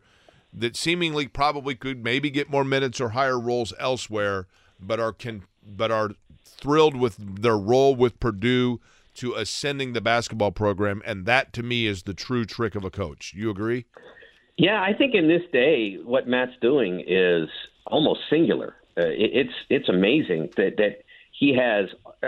that 0.54 0.76
seemingly 0.76 1.28
probably 1.28 1.76
could 1.76 2.04
maybe 2.04 2.30
get 2.30 2.50
more 2.50 2.64
minutes 2.64 3.00
or 3.00 3.10
higher 3.10 3.40
roles 3.40 3.74
elsewhere 3.80 4.48
but 4.80 5.00
are 5.00 5.14
can 5.14 5.44
but 5.66 5.92
are 5.92 6.12
thrilled 6.44 6.96
with 6.96 7.16
their 7.20 7.58
role 7.58 7.96
with 7.96 8.20
Purdue 8.20 8.80
to 9.16 9.34
ascending 9.34 9.94
the 9.94 10.02
basketball 10.02 10.52
program, 10.52 11.02
and 11.06 11.26
that 11.26 11.52
to 11.54 11.64
me 11.64 11.86
is 11.86 12.04
the 12.04 12.14
true 12.14 12.46
trick 12.46 12.76
of 12.76 12.84
a 12.84 12.90
coach. 12.90 13.34
You 13.36 13.50
agree? 13.50 13.86
Yeah, 14.58 14.82
I 14.82 14.94
think 14.94 15.16
in 15.16 15.28
this 15.28 15.42
day, 15.52 15.98
what 16.04 16.28
Matt's 16.28 16.54
doing 16.62 17.04
is 17.06 17.50
almost 17.88 18.22
singular. 18.30 18.76
Uh, 18.98 19.08
it, 19.08 19.32
it's 19.34 19.54
it's 19.70 19.90
amazing 19.90 20.50
that 20.58 20.78
that 20.78 21.04
he 21.40 21.56
has. 21.56 21.86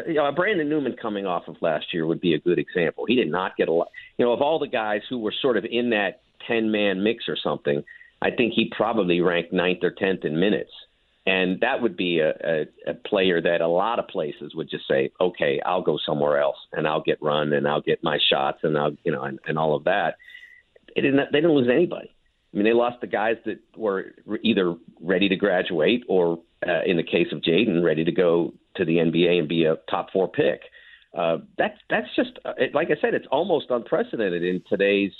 You 0.08 0.16
know, 0.16 0.32
Brandon 0.32 0.70
Newman 0.70 0.96
coming 1.00 1.26
off 1.26 1.44
of 1.48 1.58
last 1.62 1.88
year 1.94 2.06
would 2.06 2.22
be 2.22 2.34
a 2.34 2.40
good 2.40 2.58
example. 2.58 3.04
He 3.06 3.16
did 3.16 3.30
not 3.30 3.58
get 3.58 3.68
a 3.68 3.74
lot. 3.74 3.90
You 4.18 4.26
know, 4.26 4.32
of 4.32 4.42
all 4.42 4.58
the 4.58 4.68
guys 4.68 5.02
who 5.10 5.20
were 5.20 5.34
sort 5.42 5.58
of 5.58 5.66
in 5.70 5.90
that 5.90 6.22
ten 6.48 6.72
man 6.72 7.04
mix 7.04 7.26
or 7.28 7.36
something, 7.36 7.84
I 8.22 8.32
think 8.32 8.54
he 8.54 8.72
probably 8.76 9.20
ranked 9.20 9.52
ninth 9.52 9.80
or 9.84 9.92
tenth 9.92 10.24
in 10.24 10.40
minutes. 10.40 10.72
And 11.26 11.60
that 11.60 11.82
would 11.82 11.96
be 11.96 12.20
a, 12.20 12.30
a, 12.30 12.66
a 12.88 12.94
player 12.94 13.42
that 13.42 13.62
a 13.62 13.68
lot 13.68 14.00
of 14.00 14.08
places 14.08 14.56
would 14.56 14.70
just 14.70 14.88
say, 14.88 15.12
okay, 15.20 15.62
I'll 15.64 15.84
go 15.84 16.00
somewhere 16.04 16.40
else 16.40 16.58
and 16.74 16.88
I'll 16.88 17.04
get 17.04 17.22
run 17.22 17.54
and 17.54 17.68
I'll 17.68 17.82
get 17.82 18.04
my 18.04 18.18
shots 18.30 18.60
and 18.64 18.76
I'll, 18.76 18.96
you 19.04 19.12
know, 19.12 19.22
and, 19.22 19.40
and 19.46 19.60
all 19.60 19.76
of 19.76 19.84
that. 19.84 20.16
They 20.96 21.02
didn't, 21.02 21.32
they 21.32 21.42
didn't 21.42 21.56
lose 21.56 21.70
anybody. 21.72 22.10
I 22.52 22.58
mean, 22.58 22.66
they 22.66 22.74
lost 22.74 23.02
the 23.02 23.08
guys 23.08 23.36
that 23.46 23.60
were 23.78 24.14
either 24.42 24.76
ready 25.00 25.30
to 25.30 25.36
graduate 25.36 26.04
or, 26.08 26.40
uh, 26.68 26.82
in 26.86 26.98
the 26.98 27.04
case 27.04 27.28
of 27.32 27.42
Jaden, 27.42 27.84
ready 27.84 28.04
to 28.04 28.12
go 28.12 28.54
to 28.76 28.86
the 28.86 28.98
NBA 28.98 29.40
and 29.40 29.48
be 29.48 29.66
a 29.66 29.78
top 29.90 30.12
four 30.12 30.28
pick. 30.28 30.62
Uh, 31.18 31.38
that's 31.58 31.78
that's 31.90 32.08
just 32.16 32.40
uh, 32.46 32.54
like 32.74 32.88
I 32.90 33.00
said, 33.02 33.14
it's 33.14 33.28
almost 33.32 33.70
unprecedented 33.70 34.44
in 34.44 34.62
today's 34.70 35.12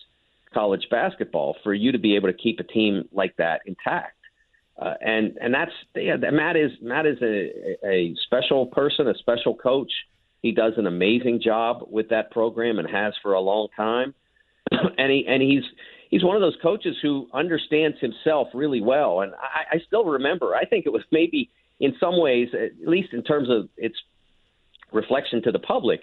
college 0.54 0.88
basketball 0.90 1.56
for 1.64 1.74
you 1.74 1.92
to 1.92 2.00
be 2.00 2.16
able 2.16 2.28
to 2.28 2.38
keep 2.38 2.60
a 2.60 2.64
team 2.64 3.08
like 3.12 3.36
that 3.38 3.62
intact. 3.66 4.18
Uh, 4.82 4.94
and 5.02 5.38
and 5.42 5.54
that's 5.54 5.72
yeah, 5.96 6.16
Matt 6.16 6.56
is 6.56 6.72
Matt 6.82 7.06
is 7.06 7.18
a, 7.22 7.78
a 7.86 8.16
special 8.26 8.68
person, 8.68 9.08
a 9.08 9.16
special 9.16 9.56
coach. 9.56 9.92
He 10.42 10.52
does 10.52 10.74
an 10.78 10.88
amazing 10.88 11.42
job 11.44 11.84
with 11.90 12.10
that 12.10 12.32
program 12.32 12.80
and 12.80 12.90
has 12.90 13.14
for 13.22 13.34
a 13.34 13.42
long 13.42 13.68
time. 13.76 14.14
and 14.72 15.12
he 15.12 15.26
and 15.28 15.42
he's 15.42 15.64
he's 16.12 16.24
one 16.24 16.36
of 16.36 16.42
those 16.42 16.58
coaches 16.62 16.96
who 17.02 17.28
understands 17.34 17.98
himself 18.00 18.50
really 18.54 18.82
well. 18.82 19.22
And 19.22 19.34
I, 19.34 19.78
I 19.78 19.80
still 19.88 20.06
remember. 20.06 20.56
I 20.56 20.66
think 20.66 20.86
it 20.86 20.92
was 20.92 21.02
maybe 21.12 21.50
in 21.80 21.96
some 22.00 22.22
ways, 22.22 22.50
at 22.54 22.88
least 22.88 23.14
in 23.14 23.24
terms 23.24 23.50
of 23.50 23.70
its 23.78 23.96
reflection 24.92 25.42
to 25.44 25.52
the 25.52 25.60
public, 25.60 26.02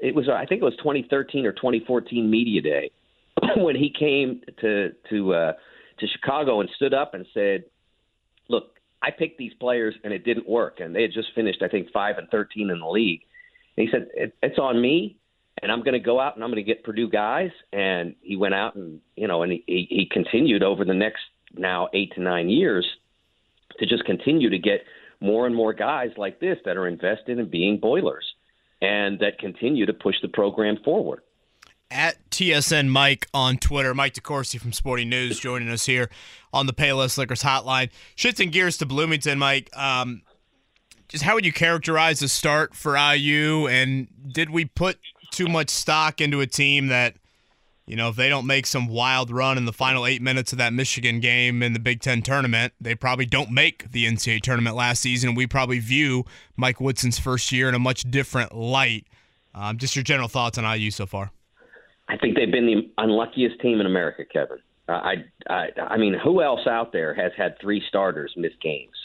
it 0.00 0.14
was 0.14 0.28
I 0.28 0.46
think 0.46 0.62
it 0.62 0.64
was 0.64 0.76
2013 0.78 1.44
or 1.44 1.52
2014 1.52 2.30
media 2.30 2.62
day 2.62 2.90
when 3.56 3.76
he 3.76 3.92
came 3.96 4.40
to 4.60 4.90
to 5.10 5.34
uh, 5.34 5.52
to 5.98 6.06
Chicago 6.06 6.60
and 6.60 6.70
stood 6.76 6.94
up 6.94 7.14
and 7.14 7.26
said, 7.34 7.64
"Look, 8.48 8.76
I 9.02 9.10
picked 9.10 9.38
these 9.38 9.52
players 9.54 9.94
and 10.04 10.12
it 10.12 10.24
didn't 10.24 10.48
work, 10.48 10.78
and 10.78 10.94
they 10.94 11.02
had 11.02 11.12
just 11.12 11.28
finished 11.34 11.60
I 11.60 11.68
think 11.68 11.88
five 11.92 12.18
and 12.18 12.28
13 12.30 12.70
in 12.70 12.78
the 12.78 12.88
league." 12.88 13.22
And 13.76 13.88
he 13.88 13.92
said, 13.92 14.08
it, 14.14 14.34
"It's 14.42 14.58
on 14.58 14.80
me." 14.80 15.16
And 15.62 15.70
I'm 15.70 15.80
going 15.80 15.92
to 15.92 16.00
go 16.00 16.20
out 16.20 16.34
and 16.34 16.42
I'm 16.42 16.50
going 16.50 16.64
to 16.64 16.68
get 16.68 16.84
Purdue 16.84 17.08
guys. 17.08 17.50
And 17.72 18.16
he 18.20 18.36
went 18.36 18.54
out 18.54 18.74
and 18.74 19.00
you 19.16 19.28
know, 19.28 19.42
and 19.42 19.52
he, 19.52 19.62
he 19.66 20.08
continued 20.10 20.62
over 20.62 20.84
the 20.84 20.94
next 20.94 21.22
now 21.54 21.88
eight 21.94 22.12
to 22.14 22.20
nine 22.20 22.48
years 22.48 22.86
to 23.78 23.86
just 23.86 24.04
continue 24.04 24.50
to 24.50 24.58
get 24.58 24.84
more 25.20 25.46
and 25.46 25.54
more 25.54 25.72
guys 25.72 26.10
like 26.16 26.40
this 26.40 26.58
that 26.64 26.76
are 26.76 26.88
invested 26.88 27.38
in 27.38 27.48
being 27.48 27.78
boilers 27.78 28.24
and 28.80 29.20
that 29.20 29.38
continue 29.38 29.86
to 29.86 29.92
push 29.92 30.16
the 30.20 30.28
program 30.28 30.76
forward 30.84 31.22
at 31.92 32.30
TSN 32.30 32.88
Mike 32.88 33.28
on 33.34 33.58
Twitter. 33.58 33.94
Mike 33.94 34.14
DeCourcy 34.14 34.58
from 34.58 34.72
Sporting 34.72 35.08
News 35.08 35.38
joining 35.38 35.68
us 35.68 35.86
here 35.86 36.08
on 36.52 36.66
the 36.66 36.72
Payless 36.72 37.18
Liquors 37.18 37.42
Hotline. 37.42 37.90
Shifting 38.16 38.50
gears 38.50 38.78
to 38.78 38.86
Bloomington, 38.86 39.38
Mike. 39.38 39.70
Um, 39.76 40.22
just 41.08 41.24
how 41.24 41.34
would 41.34 41.44
you 41.44 41.52
characterize 41.52 42.20
the 42.20 42.28
start 42.28 42.74
for 42.74 42.96
IU? 42.96 43.68
And 43.68 44.08
did 44.32 44.50
we 44.50 44.64
put 44.64 44.98
too 45.32 45.48
much 45.48 45.70
stock 45.70 46.20
into 46.20 46.40
a 46.40 46.46
team 46.46 46.88
that, 46.88 47.16
you 47.86 47.96
know, 47.96 48.08
if 48.08 48.16
they 48.16 48.28
don't 48.28 48.46
make 48.46 48.66
some 48.66 48.86
wild 48.86 49.30
run 49.30 49.58
in 49.58 49.64
the 49.64 49.72
final 49.72 50.06
eight 50.06 50.22
minutes 50.22 50.52
of 50.52 50.58
that 50.58 50.72
Michigan 50.72 51.18
game 51.18 51.62
in 51.62 51.72
the 51.72 51.80
Big 51.80 52.00
Ten 52.00 52.22
tournament, 52.22 52.72
they 52.80 52.94
probably 52.94 53.26
don't 53.26 53.50
make 53.50 53.90
the 53.90 54.06
NCAA 54.06 54.40
tournament 54.42 54.76
last 54.76 55.00
season. 55.00 55.34
We 55.34 55.46
probably 55.46 55.80
view 55.80 56.24
Mike 56.56 56.80
Woodson's 56.80 57.18
first 57.18 57.50
year 57.50 57.68
in 57.68 57.74
a 57.74 57.80
much 57.80 58.02
different 58.10 58.54
light. 58.54 59.06
Um, 59.54 59.78
just 59.78 59.96
your 59.96 60.04
general 60.04 60.28
thoughts 60.28 60.58
on 60.58 60.78
IU 60.78 60.90
so 60.90 61.06
far. 61.06 61.32
I 62.08 62.16
think 62.16 62.36
they've 62.36 62.50
been 62.50 62.66
the 62.66 62.90
unluckiest 62.98 63.60
team 63.60 63.80
in 63.80 63.86
America, 63.86 64.24
Kevin. 64.24 64.58
Uh, 64.88 64.92
I, 64.92 65.14
I, 65.48 65.68
I 65.80 65.96
mean, 65.96 66.14
who 66.22 66.42
else 66.42 66.66
out 66.66 66.92
there 66.92 67.14
has 67.14 67.32
had 67.36 67.58
three 67.60 67.82
starters 67.88 68.32
miss 68.36 68.52
games, 68.60 68.96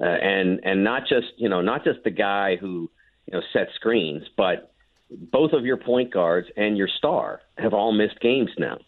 uh, 0.00 0.04
and 0.04 0.60
and 0.64 0.82
not 0.82 1.02
just 1.02 1.28
you 1.36 1.48
know 1.48 1.60
not 1.60 1.84
just 1.84 2.02
the 2.04 2.10
guy 2.10 2.56
who 2.56 2.90
you 3.26 3.34
know 3.34 3.42
set 3.52 3.68
screens, 3.74 4.24
but 4.36 4.72
both 5.10 5.52
of 5.52 5.64
your 5.64 5.76
point 5.76 6.12
guards 6.12 6.48
and 6.56 6.76
your 6.76 6.88
star 6.88 7.40
have 7.58 7.74
all 7.74 7.92
missed 7.92 8.20
games 8.20 8.50
now. 8.58 8.78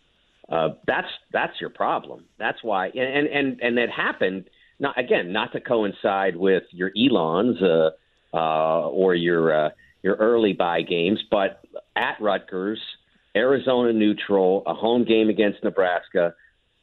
Uh, 0.48 0.70
that's 0.86 1.08
that's 1.32 1.60
your 1.60 1.70
problem. 1.70 2.24
That's 2.38 2.62
why, 2.62 2.88
and 2.88 3.26
and 3.26 3.60
and 3.60 3.78
that 3.78 3.90
happened. 3.90 4.44
Not 4.78 4.98
again, 4.98 5.32
not 5.32 5.52
to 5.52 5.60
coincide 5.60 6.36
with 6.36 6.64
your 6.70 6.90
Elons 6.96 7.62
uh, 7.62 7.90
uh, 8.34 8.88
or 8.88 9.14
your 9.14 9.66
uh, 9.66 9.70
your 10.02 10.16
early 10.16 10.52
buy 10.52 10.82
games, 10.82 11.20
but 11.30 11.64
at 11.96 12.16
Rutgers 12.20 12.80
Arizona 13.36 13.92
neutral, 13.92 14.62
a 14.66 14.74
home 14.74 15.04
game 15.04 15.28
against 15.28 15.62
Nebraska, 15.64 16.34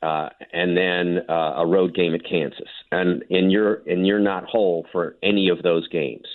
uh, 0.02 0.30
and 0.54 0.76
then 0.76 1.20
uh, 1.30 1.54
a 1.58 1.66
road 1.66 1.94
game 1.94 2.16
at 2.16 2.24
Kansas, 2.24 2.70
and 2.92 3.24
and 3.30 3.52
you're 3.52 3.82
and 3.86 4.08
you're 4.08 4.20
not 4.20 4.46
whole 4.46 4.86
for 4.92 5.18
any 5.22 5.50
of 5.50 5.62
those 5.62 5.88
games. 5.90 6.26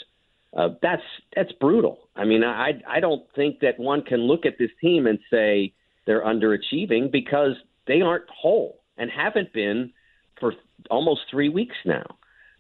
Uh, 0.57 0.69
that's 0.83 1.03
that's 1.35 1.53
brutal. 1.61 2.09
I 2.15 2.25
mean, 2.25 2.45
I 2.45 2.81
I 2.89 3.01
don't 3.01 3.25
think 3.35 3.61
that 3.61 3.79
one 3.79 4.03
can 4.03 4.21
look 4.21 4.47
at 4.47 4.55
this 4.59 4.71
team 4.81 5.07
and 5.07 5.19
say 5.31 5.73
they're 6.07 6.25
underachieving 6.25 7.11
because 7.11 7.55
they 7.87 8.03
aren't 8.03 8.29
whole 8.31 8.81
and 8.97 9.11
haven't 9.11 9.53
been 9.53 9.93
for 10.39 10.55
almost 10.91 11.23
three 11.31 11.49
weeks 11.49 11.75
now. 11.85 12.05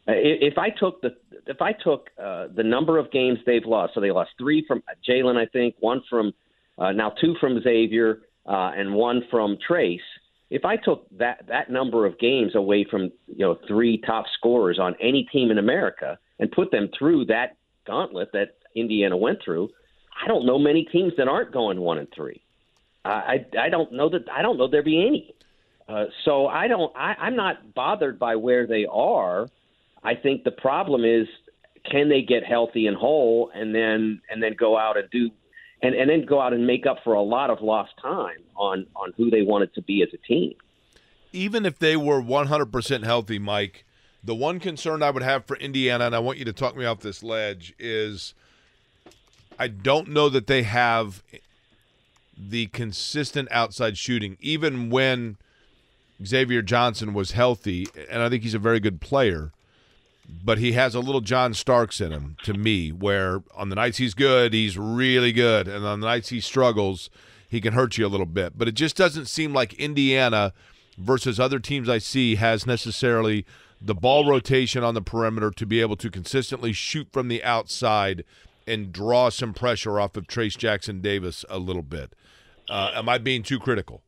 Uh, 0.07 0.13
if 0.17 0.59
I 0.59 0.71
took 0.71 1.01
the 1.03 1.17
if 1.47 1.63
I 1.63 1.73
took 1.73 2.11
uh, 2.23 2.49
the 2.55 2.65
number 2.65 2.99
of 2.99 3.11
games 3.13 3.39
they've 3.47 3.65
lost, 3.65 3.95
so 3.95 4.01
they 4.01 4.11
lost 4.11 4.31
three 4.39 4.65
from 4.67 4.83
Jalen, 5.09 5.37
I 5.37 5.47
think, 5.47 5.77
one 5.79 6.03
from 6.11 6.33
uh, 6.79 6.93
now 6.93 7.11
two 7.21 7.35
from 7.41 7.63
Xavier 7.63 8.23
uh, 8.47 8.73
and 8.77 8.95
one 8.95 9.23
from 9.31 9.57
Trace. 9.67 10.01
If 10.51 10.65
I 10.65 10.77
took 10.77 11.07
that 11.19 11.47
that 11.49 11.71
number 11.71 12.07
of 12.07 12.19
games 12.19 12.55
away 12.55 12.85
from 12.91 13.13
you 13.29 13.47
know 13.47 13.59
three 13.69 13.99
top 13.99 14.27
scorers 14.37 14.79
on 14.81 14.95
any 15.01 15.29
team 15.33 15.51
in 15.51 15.59
America 15.59 16.19
and 16.39 16.51
put 16.51 16.71
them 16.71 16.89
through 16.99 17.27
that 17.27 17.57
gauntlet 17.87 18.33
that 18.33 18.57
Indiana 18.75 19.17
went 19.17 19.41
through, 19.45 19.71
I 20.23 20.29
don't 20.29 20.47
know 20.47 20.59
many 20.59 20.85
teams 20.85 21.12
that 21.19 21.29
aren't 21.29 21.53
going 21.53 21.81
one 21.81 21.99
and 21.99 22.09
three. 22.14 22.41
I 23.05 23.45
I 23.59 23.69
don't 23.69 23.93
know 23.93 24.09
that 24.09 24.29
I 24.31 24.43
don't 24.43 24.57
know 24.57 24.69
there 24.69 24.83
be 24.83 25.07
any. 25.07 25.35
Uh, 25.87 26.07
so 26.25 26.47
I 26.47 26.69
don't 26.69 26.95
I, 26.97 27.14
I'm 27.19 27.37
not 27.37 27.75
bothered 27.75 28.19
by 28.19 28.37
where 28.37 28.67
they 28.67 28.87
are. 28.87 29.49
I 30.03 30.14
think 30.14 30.45
the 30.45 30.50
problem 30.50 31.05
is 31.05 31.26
can 31.91 32.09
they 32.09 32.23
get 32.23 32.45
healthy 32.45 32.87
and 32.87 32.97
whole 32.97 33.50
and 33.55 33.75
then 33.75 34.23
and 34.31 34.43
then 34.43 34.55
go 34.59 34.79
out 34.79 34.97
and 34.97 35.11
do 35.11 35.31
and, 35.85 35.95
and 35.95 36.09
then 36.09 36.25
go 36.25 36.41
out 36.41 36.55
and 36.55 36.67
make 36.67 36.87
up 36.87 36.99
for 37.05 37.12
a 37.12 37.23
lot 37.23 37.50
of 37.50 37.61
lost 37.61 37.93
time 38.00 38.38
on, 38.57 38.87
on 38.97 39.12
who 39.17 39.31
they 39.31 39.43
wanted 39.43 39.75
to 39.75 39.83
be 39.83 40.03
as 40.03 40.09
a 40.14 40.17
team. 40.17 40.55
Even 41.33 41.67
if 41.67 41.79
they 41.79 41.97
were 41.97 42.23
100% 42.23 43.05
healthy, 43.05 43.38
Mike, 43.38 43.85
the 44.25 44.35
one 44.35 44.61
concern 44.61 45.02
I 45.02 45.11
would 45.11 45.23
have 45.23 45.45
for 45.45 45.57
Indiana, 45.57 46.07
and 46.07 46.14
I 46.14 46.19
want 46.19 46.38
you 46.38 46.45
to 46.47 46.52
talk 46.52 46.76
me 46.76 46.85
off 46.85 47.00
this 47.00 47.23
ledge, 47.23 47.75
is 47.78 48.35
I 49.59 49.69
don't 49.69 50.09
know 50.09 50.28
that 50.28 50.47
they 50.47 50.62
have 50.62 51.23
the 52.37 52.66
consistent 52.69 53.49
outside 53.50 53.97
shooting, 53.99 54.37
even 54.40 54.90
when 54.90 55.37
Xavier 56.25 56.62
Johnson 56.62 57.14
was 57.14 57.33
healthy, 57.33 57.87
and 58.11 58.23
I 58.23 58.28
think 58.28 58.43
he's 58.43 58.54
a 58.54 58.59
very 58.59 58.81
good 58.81 59.00
player 59.00 59.52
but 60.45 60.59
he 60.59 60.73
has 60.73 60.95
a 60.95 61.00
little 61.00 61.21
John 61.21 61.54
Starks 61.54 62.00
in 62.00 62.12
him 62.12 62.37
to 62.45 62.54
me, 62.54 62.90
where 62.90 63.43
on 63.54 63.69
the 63.69 63.76
nights 63.76 63.99
he's 63.99 64.14
good, 64.14 64.52
he's 64.52 64.78
really 64.78 65.33
good, 65.33 65.69
and 65.69 65.85
on 65.85 66.00
the 66.00 66.07
nights 66.07 66.31
he 66.31 66.40
struggles, 66.40 67.11
he 67.49 67.61
can 67.61 67.75
hurt 67.75 67.99
you 67.99 68.07
a 68.07 68.09
little 68.09 68.26
bit. 68.26 68.57
But 68.57 68.69
it 68.69 68.73
just 68.73 68.97
doesn't 68.97 69.26
seem 69.26 69.52
like 69.52 69.75
Indiana 69.75 70.52
versus 70.97 71.38
other 71.38 71.59
teams 71.59 71.88
I 71.88 71.99
see 71.99 72.37
has 72.37 72.66
necessarily 72.66 73.45
the 73.81 73.95
ball 73.95 74.28
rotation 74.28 74.83
on 74.83 74.95
the 74.95 75.02
perimeter 75.02 75.50
to 75.50 75.66
be 75.66 75.81
able 75.81 75.97
to 75.97 76.11
consistently 76.11 76.73
shoot 76.73 77.09
from 77.12 77.28
the 77.28 77.43
outside 77.45 78.25
and 78.66 78.93
draw 78.93 79.28
some 79.28 79.52
pressure 79.52 80.00
off 80.00 80.16
of 80.16 80.26
Trace 80.26 80.57
Jackson 80.57 81.00
Davis 81.00 81.45
a 81.50 81.59
little 81.59 81.83
bit. 81.83 82.14
Uh, 82.69 82.93
am 82.95 83.09
I 83.09 83.19
being 83.19 83.43
too 83.43 83.59
critical? 83.59 84.02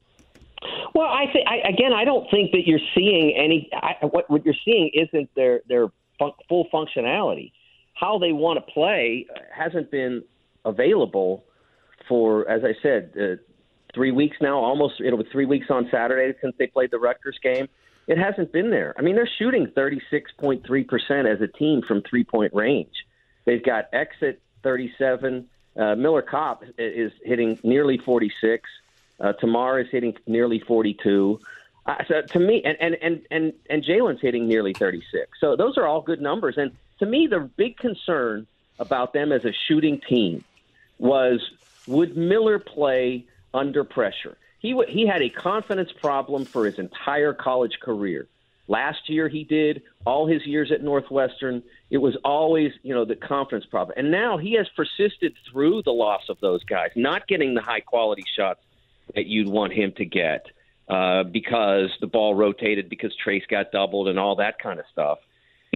Well, 0.94 1.08
I 1.08 1.26
think 1.30 1.46
again, 1.68 1.92
I 1.92 2.04
don't 2.04 2.26
think 2.30 2.52
that 2.52 2.62
you're 2.66 2.80
seeing 2.94 3.36
any. 3.36 3.68
I, 3.74 4.06
what 4.06 4.30
what 4.30 4.44
you're 4.46 4.54
seeing 4.64 4.90
isn't 4.94 5.28
their 5.34 5.60
their 5.68 5.88
fun- 6.18 6.32
full 6.48 6.68
functionality. 6.72 7.52
How 7.92 8.18
they 8.18 8.32
want 8.32 8.64
to 8.64 8.72
play 8.72 9.26
hasn't 9.54 9.90
been 9.90 10.22
available 10.64 11.44
for, 12.08 12.48
as 12.48 12.62
I 12.64 12.72
said, 12.82 13.12
uh, 13.20 13.42
three 13.94 14.10
weeks 14.10 14.36
now. 14.40 14.58
Almost 14.58 14.94
it'll 15.04 15.22
be 15.22 15.28
three 15.30 15.44
weeks 15.44 15.66
on 15.68 15.88
Saturday 15.90 16.36
since 16.40 16.54
they 16.58 16.66
played 16.66 16.90
the 16.90 16.98
Rutgers 16.98 17.38
game. 17.42 17.68
It 18.06 18.18
hasn't 18.18 18.52
been 18.52 18.70
there. 18.70 18.94
I 18.96 19.02
mean, 19.02 19.16
they're 19.16 19.28
shooting 19.38 19.66
36.3 19.66 20.88
percent 20.88 21.26
as 21.26 21.40
a 21.40 21.48
team 21.48 21.82
from 21.82 22.02
three 22.02 22.24
point 22.24 22.54
range. 22.54 22.94
They've 23.44 23.62
got 23.62 23.88
exit 23.92 24.40
37. 24.62 25.48
Uh, 25.76 25.94
Miller 25.94 26.22
Kopp 26.22 26.64
is 26.78 27.12
hitting 27.24 27.58
nearly 27.62 27.98
46. 27.98 28.68
Uh, 29.18 29.32
Tamar 29.34 29.80
is 29.80 29.88
hitting 29.90 30.16
nearly 30.26 30.58
42. 30.60 31.40
Uh, 31.86 31.94
so 32.08 32.22
to 32.22 32.40
me, 32.40 32.62
and 32.64 32.76
and 32.80 32.96
and 33.00 33.26
and, 33.30 33.52
and 33.70 33.84
Jalen's 33.84 34.20
hitting 34.20 34.48
nearly 34.48 34.72
36. 34.72 35.38
So 35.40 35.56
those 35.56 35.76
are 35.78 35.86
all 35.86 36.00
good 36.00 36.20
numbers. 36.20 36.56
And 36.58 36.72
to 36.98 37.06
me, 37.06 37.26
the 37.26 37.40
big 37.40 37.76
concern 37.76 38.46
about 38.78 39.12
them 39.12 39.32
as 39.32 39.44
a 39.44 39.52
shooting 39.52 40.00
team 40.00 40.44
was 40.98 41.40
would 41.86 42.16
Miller 42.16 42.58
play 42.58 43.26
under 43.54 43.84
pressure? 43.84 44.36
He 44.66 44.72
w- 44.72 44.92
he 44.92 45.06
had 45.06 45.22
a 45.22 45.30
confidence 45.30 45.92
problem 45.92 46.44
for 46.44 46.66
his 46.66 46.80
entire 46.80 47.32
college 47.32 47.78
career. 47.80 48.26
Last 48.66 49.08
year 49.08 49.28
he 49.28 49.44
did. 49.44 49.82
All 50.04 50.26
his 50.26 50.44
years 50.44 50.72
at 50.72 50.82
Northwestern, 50.82 51.62
it 51.88 51.98
was 51.98 52.16
always 52.24 52.72
you 52.82 52.92
know 52.92 53.04
the 53.04 53.14
confidence 53.14 53.64
problem. 53.66 53.94
And 53.96 54.10
now 54.10 54.38
he 54.38 54.54
has 54.54 54.66
persisted 54.74 55.34
through 55.48 55.84
the 55.84 55.92
loss 55.92 56.22
of 56.28 56.40
those 56.40 56.64
guys, 56.64 56.90
not 56.96 57.28
getting 57.28 57.54
the 57.54 57.62
high 57.62 57.78
quality 57.78 58.24
shots 58.36 58.58
that 59.14 59.26
you'd 59.26 59.48
want 59.48 59.72
him 59.72 59.92
to 59.98 60.04
get 60.04 60.46
uh, 60.88 61.22
because 61.22 61.90
the 62.00 62.08
ball 62.08 62.34
rotated, 62.34 62.88
because 62.88 63.14
Trace 63.22 63.46
got 63.48 63.70
doubled, 63.70 64.08
and 64.08 64.18
all 64.18 64.34
that 64.34 64.58
kind 64.58 64.80
of 64.80 64.86
stuff. 64.90 65.18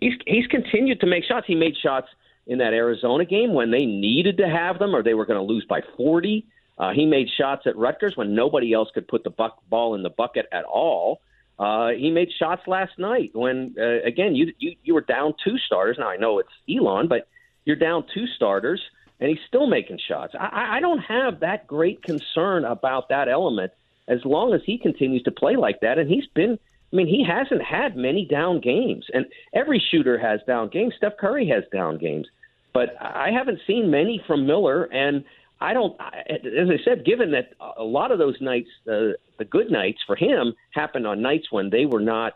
He's 0.00 0.14
he's 0.26 0.48
continued 0.48 0.98
to 0.98 1.06
make 1.06 1.22
shots. 1.22 1.46
He 1.46 1.54
made 1.54 1.76
shots 1.80 2.08
in 2.48 2.58
that 2.58 2.72
Arizona 2.72 3.24
game 3.24 3.54
when 3.54 3.70
they 3.70 3.86
needed 3.86 4.38
to 4.38 4.48
have 4.48 4.80
them, 4.80 4.96
or 4.96 5.04
they 5.04 5.14
were 5.14 5.26
going 5.26 5.38
to 5.38 5.46
lose 5.46 5.64
by 5.68 5.80
40. 5.96 6.44
Uh, 6.80 6.92
he 6.92 7.04
made 7.04 7.28
shots 7.38 7.66
at 7.66 7.76
Rutgers 7.76 8.16
when 8.16 8.34
nobody 8.34 8.72
else 8.72 8.88
could 8.94 9.06
put 9.06 9.22
the 9.22 9.34
buck, 9.40 9.58
ball 9.68 9.94
in 9.94 10.02
the 10.02 10.08
bucket 10.08 10.46
at 10.50 10.64
all. 10.64 11.20
Uh, 11.58 11.90
he 11.90 12.10
made 12.10 12.30
shots 12.32 12.62
last 12.66 12.98
night 12.98 13.30
when, 13.34 13.74
uh, 13.78 14.00
again, 14.02 14.34
you, 14.34 14.54
you 14.58 14.76
you 14.82 14.94
were 14.94 15.02
down 15.02 15.34
two 15.44 15.58
starters. 15.58 15.98
Now 15.98 16.08
I 16.08 16.16
know 16.16 16.38
it's 16.38 16.56
Elon, 16.74 17.06
but 17.06 17.28
you're 17.66 17.76
down 17.76 18.06
two 18.14 18.26
starters, 18.26 18.80
and 19.20 19.28
he's 19.28 19.44
still 19.46 19.66
making 19.66 19.98
shots. 20.08 20.34
I, 20.34 20.78
I 20.78 20.80
don't 20.80 21.00
have 21.00 21.40
that 21.40 21.66
great 21.66 22.02
concern 22.02 22.64
about 22.64 23.10
that 23.10 23.28
element 23.28 23.72
as 24.08 24.24
long 24.24 24.54
as 24.54 24.62
he 24.64 24.78
continues 24.78 25.22
to 25.24 25.30
play 25.30 25.56
like 25.56 25.80
that. 25.80 25.98
And 25.98 26.08
he's 26.08 26.28
been, 26.28 26.58
I 26.90 26.96
mean, 26.96 27.08
he 27.08 27.22
hasn't 27.22 27.62
had 27.62 27.94
many 27.94 28.24
down 28.24 28.60
games, 28.60 29.04
and 29.12 29.26
every 29.52 29.82
shooter 29.90 30.16
has 30.16 30.40
down 30.46 30.70
games. 30.70 30.94
Steph 30.96 31.18
Curry 31.18 31.46
has 31.48 31.64
down 31.70 31.98
games, 31.98 32.26
but 32.72 32.96
I 32.98 33.32
haven't 33.32 33.60
seen 33.66 33.90
many 33.90 34.24
from 34.26 34.46
Miller, 34.46 34.84
and 34.84 35.24
I 35.60 35.74
don't. 35.74 36.00
As 36.00 36.68
I 36.70 36.82
said, 36.84 37.04
given 37.04 37.32
that 37.32 37.52
a 37.76 37.84
lot 37.84 38.12
of 38.12 38.18
those 38.18 38.40
nights, 38.40 38.68
uh, 38.86 39.12
the 39.38 39.44
good 39.48 39.70
nights 39.70 39.98
for 40.06 40.16
him, 40.16 40.54
happened 40.70 41.06
on 41.06 41.20
nights 41.20 41.48
when 41.50 41.70
they 41.70 41.84
were 41.84 42.00
not 42.00 42.34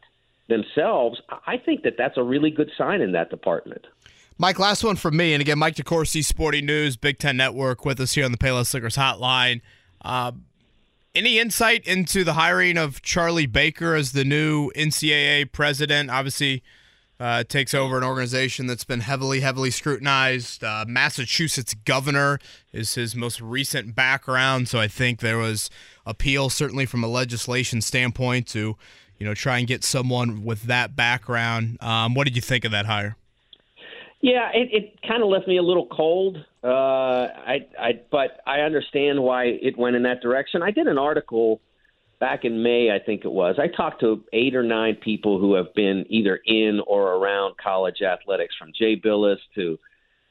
themselves. 0.48 1.20
I 1.46 1.56
think 1.56 1.82
that 1.84 1.94
that's 1.96 2.18
a 2.18 2.22
really 2.22 2.50
good 2.50 2.70
sign 2.76 3.00
in 3.00 3.12
that 3.12 3.30
department. 3.30 3.86
Mike, 4.36 4.58
last 4.58 4.82
one 4.82 4.96
from 4.96 5.16
me, 5.16 5.32
and 5.32 5.40
again, 5.40 5.58
Mike 5.58 5.76
DeCourcy, 5.76 6.24
Sporting 6.24 6.66
News, 6.66 6.96
Big 6.96 7.18
Ten 7.18 7.36
Network, 7.36 7.84
with 7.84 8.00
us 8.00 8.14
here 8.14 8.24
on 8.24 8.32
the 8.32 8.38
Payless 8.38 8.74
Liquors 8.74 8.96
Hotline. 8.96 9.60
Uh, 10.02 10.32
any 11.14 11.38
insight 11.38 11.86
into 11.86 12.24
the 12.24 12.32
hiring 12.32 12.76
of 12.76 13.00
Charlie 13.00 13.46
Baker 13.46 13.94
as 13.94 14.12
the 14.12 14.24
new 14.24 14.70
NCAA 14.72 15.52
president? 15.52 16.10
Obviously, 16.10 16.64
uh, 17.20 17.44
takes 17.44 17.74
over 17.74 17.96
an 17.96 18.04
organization 18.04 18.66
that's 18.66 18.84
been 18.84 19.00
heavily, 19.00 19.40
heavily 19.40 19.70
scrutinized. 19.70 20.64
Uh, 20.64 20.84
Massachusetts 20.86 21.74
governor 21.84 22.38
is 22.72 22.94
his 22.94 23.14
most 23.14 23.40
recent 23.40 23.94
background, 23.94 24.68
so 24.68 24.80
I 24.80 24.88
think 24.88 25.20
there 25.20 25.38
was 25.38 25.70
appeal, 26.04 26.50
certainly 26.50 26.86
from 26.86 27.04
a 27.04 27.08
legislation 27.08 27.80
standpoint, 27.80 28.48
to 28.48 28.76
you 29.18 29.26
know 29.26 29.34
try 29.34 29.58
and 29.58 29.66
get 29.66 29.84
someone 29.84 30.44
with 30.44 30.64
that 30.64 30.96
background. 30.96 31.78
Um, 31.80 32.14
what 32.14 32.24
did 32.24 32.36
you 32.36 32.42
think 32.42 32.64
of 32.64 32.72
that 32.72 32.86
hire? 32.86 33.16
Yeah, 34.20 34.50
it, 34.54 34.68
it 34.72 34.98
kind 35.06 35.22
of 35.22 35.28
left 35.28 35.46
me 35.46 35.58
a 35.58 35.62
little 35.62 35.86
cold. 35.86 36.38
Uh, 36.62 36.66
I, 36.66 37.66
I, 37.78 38.00
but 38.10 38.40
I 38.46 38.60
understand 38.60 39.22
why 39.22 39.44
it 39.44 39.76
went 39.76 39.96
in 39.96 40.02
that 40.04 40.22
direction. 40.22 40.62
I 40.62 40.70
did 40.70 40.86
an 40.86 40.96
article 40.96 41.60
back 42.24 42.46
in 42.46 42.62
May, 42.62 42.90
I 42.90 43.04
think 43.04 43.26
it 43.26 43.30
was. 43.30 43.56
I 43.58 43.68
talked 43.68 44.00
to 44.00 44.24
eight 44.32 44.56
or 44.56 44.62
nine 44.62 44.96
people 44.96 45.38
who 45.38 45.52
have 45.56 45.74
been 45.74 46.06
either 46.08 46.40
in 46.46 46.80
or 46.86 47.16
around 47.16 47.58
college 47.62 48.00
athletics, 48.00 48.54
from 48.58 48.72
Jay 48.74 48.98
Bilas 48.98 49.36
to 49.56 49.78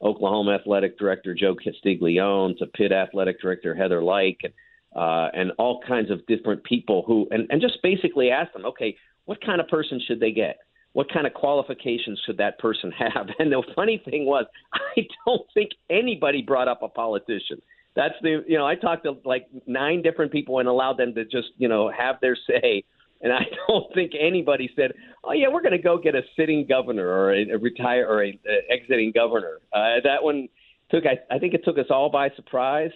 Oklahoma 0.02 0.56
athletic 0.56 0.98
director 0.98 1.36
Joe 1.36 1.54
Castiglione 1.54 2.56
to 2.58 2.66
Pitt 2.66 2.90
athletic 2.90 3.40
director 3.40 3.76
Heather 3.76 4.02
Lyke, 4.02 4.40
and, 4.42 4.52
uh, 4.96 5.28
and 5.34 5.52
all 5.56 5.82
kinds 5.86 6.10
of 6.10 6.26
different 6.26 6.64
people 6.64 7.04
who, 7.06 7.28
and, 7.30 7.46
and 7.48 7.60
just 7.60 7.80
basically 7.80 8.28
asked 8.28 8.54
them, 8.54 8.66
okay, 8.66 8.96
what 9.26 9.38
kind 9.40 9.60
of 9.60 9.68
person 9.68 10.00
should 10.04 10.18
they 10.18 10.32
get? 10.32 10.56
what 10.94 11.12
kind 11.12 11.26
of 11.26 11.34
qualifications 11.34 12.20
should 12.24 12.38
that 12.38 12.56
person 12.60 12.92
have? 12.98 13.26
And 13.40 13.50
the 13.50 13.62
funny 13.74 14.00
thing 14.04 14.26
was, 14.26 14.46
I 14.72 15.02
don't 15.26 15.42
think 15.52 15.70
anybody 15.90 16.40
brought 16.40 16.68
up 16.68 16.82
a 16.82 16.88
politician. 16.88 17.60
That's 17.96 18.14
the 18.22 18.44
you 18.46 18.58
know 18.58 18.66
I 18.66 18.74
talked 18.74 19.04
to 19.04 19.16
like 19.24 19.46
nine 19.66 20.02
different 20.02 20.32
people 20.32 20.58
and 20.58 20.68
allowed 20.68 20.96
them 20.96 21.14
to 21.14 21.24
just 21.24 21.48
you 21.56 21.68
know 21.68 21.90
have 21.90 22.16
their 22.20 22.36
say. 22.46 22.84
And 23.20 23.32
I 23.32 23.46
don't 23.68 23.92
think 23.94 24.12
anybody 24.18 24.70
said, 24.74 24.92
"Oh 25.22 25.32
yeah, 25.32 25.48
we're 25.48 25.62
going 25.62 25.72
to 25.72 25.78
go 25.78 25.98
get 25.98 26.14
a 26.14 26.22
sitting 26.36 26.66
governor 26.66 27.06
or 27.06 27.32
a, 27.32 27.50
a 27.50 27.58
retire 27.58 28.06
or 28.06 28.24
a, 28.24 28.38
a 28.46 28.72
exiting 28.72 29.12
governor." 29.12 29.60
Uh, 29.72 30.00
that 30.02 30.22
one 30.22 30.48
took 30.90 31.04
I, 31.06 31.18
I 31.34 31.38
think 31.38 31.54
it 31.54 31.64
took 31.64 31.78
us 31.78 31.86
all 31.90 32.10
by 32.10 32.30
surprise. 32.30 32.90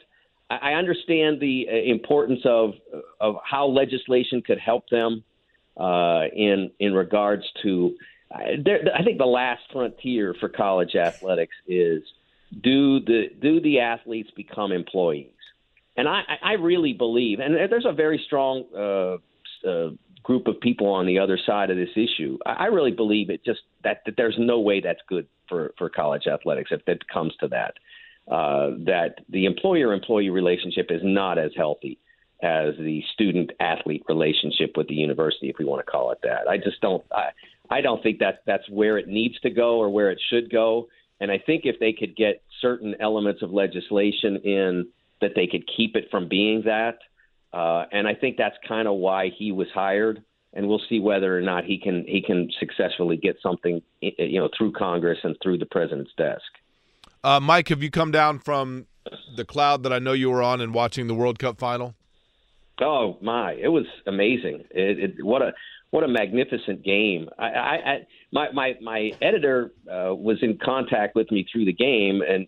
I, 0.51 0.57
I 0.57 0.73
understand 0.75 1.41
the 1.41 1.69
uh, 1.71 1.75
importance 1.75 2.41
of 2.45 2.75
of 3.21 3.37
how 3.45 3.67
legislation 3.67 4.43
could 4.43 4.59
help 4.59 4.89
them 4.89 5.23
uh, 5.77 6.25
in 6.35 6.71
in 6.81 6.93
regards 6.93 7.45
to. 7.63 7.95
I 8.31 9.03
think 9.05 9.17
the 9.17 9.25
last 9.25 9.63
frontier 9.73 10.35
for 10.39 10.51
college 10.51 10.95
athletics 10.97 11.55
is 11.67 12.03
do 12.53 13.01
the 13.01 13.27
do 13.41 13.61
the 13.61 13.81
athletes 13.81 14.31
become 14.37 14.73
employees? 14.73 15.33
And 15.97 16.09
I, 16.09 16.23
I 16.43 16.53
really 16.53 16.93
believe, 16.93 17.41
and 17.41 17.57
there's 17.57 17.85
a 17.85 17.93
very 17.93 18.23
strong 18.25 18.65
uh, 18.73 19.69
uh, 19.69 19.91
group 20.23 20.47
of 20.47 20.61
people 20.61 20.87
on 20.87 21.07
the 21.07 21.19
other 21.19 21.39
side 21.45 21.71
of 21.71 21.77
this 21.77 21.89
issue. 21.97 22.39
I 22.47 22.67
really 22.67 22.93
believe 22.93 23.31
it 23.31 23.45
just 23.45 23.61
that, 23.83 24.03
that 24.07 24.15
there's 24.17 24.37
no 24.39 24.61
way 24.61 24.81
that's 24.81 25.01
good 25.09 25.27
for, 25.49 25.73
for 25.77 25.89
college 25.89 26.27
athletics 26.27 26.71
if 26.71 26.83
it 26.87 27.09
comes 27.09 27.33
to 27.41 27.49
that. 27.49 27.75
Uh, 28.31 28.77
that 28.85 29.17
the 29.31 29.47
employer 29.47 29.93
employee 29.93 30.29
relationship 30.29 30.89
is 30.91 31.01
not 31.03 31.39
as 31.39 31.51
healthy 31.57 31.99
as 32.43 32.75
the 32.79 33.03
student 33.15 33.51
athlete 33.59 34.05
relationship 34.09 34.77
with 34.77 34.87
the 34.87 34.95
university, 34.95 35.49
if 35.49 35.57
we 35.59 35.65
want 35.65 35.85
to 35.85 35.91
call 35.91 36.13
it 36.13 36.19
that. 36.23 36.47
I 36.49 36.59
just 36.59 36.81
don't. 36.81 37.03
I, 37.11 37.31
I 37.71 37.81
don't 37.81 38.03
think 38.03 38.19
that 38.21 38.43
that's 38.47 38.69
where 38.69 38.99
it 38.99 39.09
needs 39.09 39.41
to 39.41 39.51
go 39.51 39.79
or 39.79 39.91
where 39.91 40.11
it 40.11 40.21
should 40.31 40.51
go. 40.51 40.89
And 41.21 41.31
I 41.31 41.39
think 41.39 41.63
if 41.65 41.79
they 41.81 41.93
could 41.93 42.17
get 42.17 42.43
certain 42.61 42.95
elements 43.01 43.43
of 43.43 43.51
legislation 43.51 44.37
in 44.37 44.89
that 45.21 45.33
they 45.35 45.47
could 45.47 45.69
keep 45.77 45.97
it 45.97 46.09
from 46.11 46.29
being 46.29 46.63
that. 46.65 46.99
Uh, 47.53 47.85
and 47.93 48.07
I 48.07 48.15
think 48.15 48.37
that's 48.37 48.57
kind 48.67 48.87
of 48.87 48.97
why 48.97 49.31
he 49.37 49.53
was 49.53 49.69
hired. 49.75 50.23
And 50.55 50.69
we'll 50.69 50.83
see 50.89 51.01
whether 51.01 51.37
or 51.37 51.41
not 51.41 51.65
he 51.65 51.79
can 51.79 52.05
he 52.07 52.23
can 52.23 52.51
successfully 52.59 53.17
get 53.17 53.37
something 53.43 53.83
you 54.01 54.41
know 54.41 54.49
through 54.57 54.73
Congress 54.73 55.19
and 55.23 55.37
through 55.43 55.59
the 55.59 55.67
president's 55.67 56.13
desk. 56.17 56.43
Uh, 57.23 57.39
Mike, 57.39 57.69
have 57.69 57.83
you 57.83 57.91
come 57.91 58.11
down 58.11 58.39
from 58.39 58.87
the 59.37 59.45
cloud 59.45 59.83
that 59.83 59.93
I 59.93 59.99
know 59.99 60.13
you 60.13 60.31
were 60.31 60.43
on 60.43 60.61
and 60.61 60.73
watching 60.73 61.07
the 61.07 61.15
World 61.15 61.39
Cup 61.39 61.59
final? 61.59 61.95
Oh 62.81 63.19
my, 63.21 63.53
it 63.53 63.69
was 63.69 63.87
amazing. 64.07 64.65
It, 64.71 65.19
it, 65.19 65.25
what 65.25 65.43
a 65.43 65.53
what 65.91 66.05
a 66.05 66.09
magnificent 66.09 66.85
game. 66.85 67.29
I, 67.39 67.47
I, 67.47 67.75
I 67.75 68.07
my 68.33 68.53
my 68.53 68.75
my 68.81 69.11
editor 69.23 69.73
uh, 69.91 70.15
was 70.15 70.39
in 70.43 70.59
contact 70.63 71.15
with 71.15 71.31
me 71.31 71.47
through 71.51 71.65
the 71.65 71.73
game, 71.73 72.23
and 72.29 72.47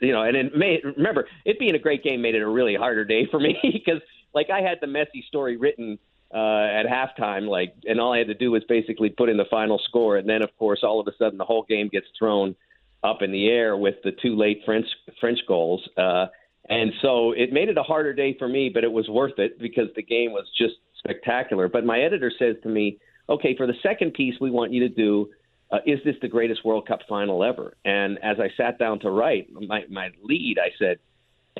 you 0.00 0.12
know, 0.12 0.22
and 0.22 0.36
it 0.36 0.56
made 0.56 0.80
remember 0.84 1.28
it 1.44 1.58
being 1.58 1.74
a 1.74 1.78
great 1.78 2.02
game 2.02 2.22
made 2.22 2.34
it 2.34 2.42
a 2.42 2.48
really 2.48 2.74
harder 2.74 3.04
day 3.04 3.26
for 3.30 3.40
me 3.40 3.56
because 3.62 4.00
like 4.34 4.50
I 4.50 4.60
had 4.60 4.78
the 4.80 4.86
Messi 4.86 5.24
story 5.26 5.56
written 5.56 5.98
uh, 6.34 6.36
at 6.36 6.86
halftime, 6.86 7.48
like, 7.48 7.74
and 7.84 8.00
all 8.00 8.12
I 8.12 8.18
had 8.18 8.26
to 8.26 8.34
do 8.34 8.50
was 8.50 8.64
basically 8.68 9.10
put 9.10 9.28
in 9.28 9.36
the 9.36 9.46
final 9.48 9.80
score, 9.84 10.16
and 10.16 10.28
then 10.28 10.42
of 10.42 10.50
course 10.58 10.80
all 10.82 11.00
of 11.00 11.06
a 11.06 11.12
sudden 11.18 11.38
the 11.38 11.44
whole 11.44 11.64
game 11.68 11.88
gets 11.88 12.06
thrown 12.18 12.56
up 13.04 13.22
in 13.22 13.30
the 13.30 13.48
air 13.48 13.76
with 13.76 13.94
the 14.02 14.12
two 14.22 14.36
late 14.36 14.62
French 14.64 14.86
French 15.20 15.38
goals. 15.46 15.88
Uh, 15.96 16.26
and 16.68 16.92
so 17.02 17.32
it 17.32 17.52
made 17.52 17.68
it 17.68 17.78
a 17.78 17.82
harder 17.82 18.12
day 18.12 18.36
for 18.38 18.48
me, 18.48 18.70
but 18.72 18.84
it 18.84 18.92
was 18.92 19.08
worth 19.08 19.38
it 19.38 19.58
because 19.58 19.88
the 19.94 20.02
game 20.02 20.32
was 20.32 20.46
just 20.58 20.74
spectacular. 20.98 21.68
But 21.68 21.84
my 21.84 22.00
editor 22.00 22.32
says 22.38 22.56
to 22.62 22.68
me, 22.68 22.98
okay, 23.28 23.56
for 23.56 23.66
the 23.66 23.74
second 23.82 24.14
piece, 24.14 24.34
we 24.40 24.50
want 24.50 24.72
you 24.72 24.80
to 24.88 24.94
do 24.94 25.28
uh, 25.70 25.78
is 25.86 25.98
this 26.04 26.14
the 26.22 26.28
greatest 26.28 26.64
World 26.64 26.86
Cup 26.86 27.00
final 27.08 27.42
ever? 27.42 27.76
And 27.84 28.18
as 28.22 28.36
I 28.38 28.48
sat 28.56 28.78
down 28.78 29.00
to 29.00 29.10
write 29.10 29.48
my, 29.52 29.82
my 29.90 30.10
lead, 30.22 30.58
I 30.60 30.68
said, 30.78 30.98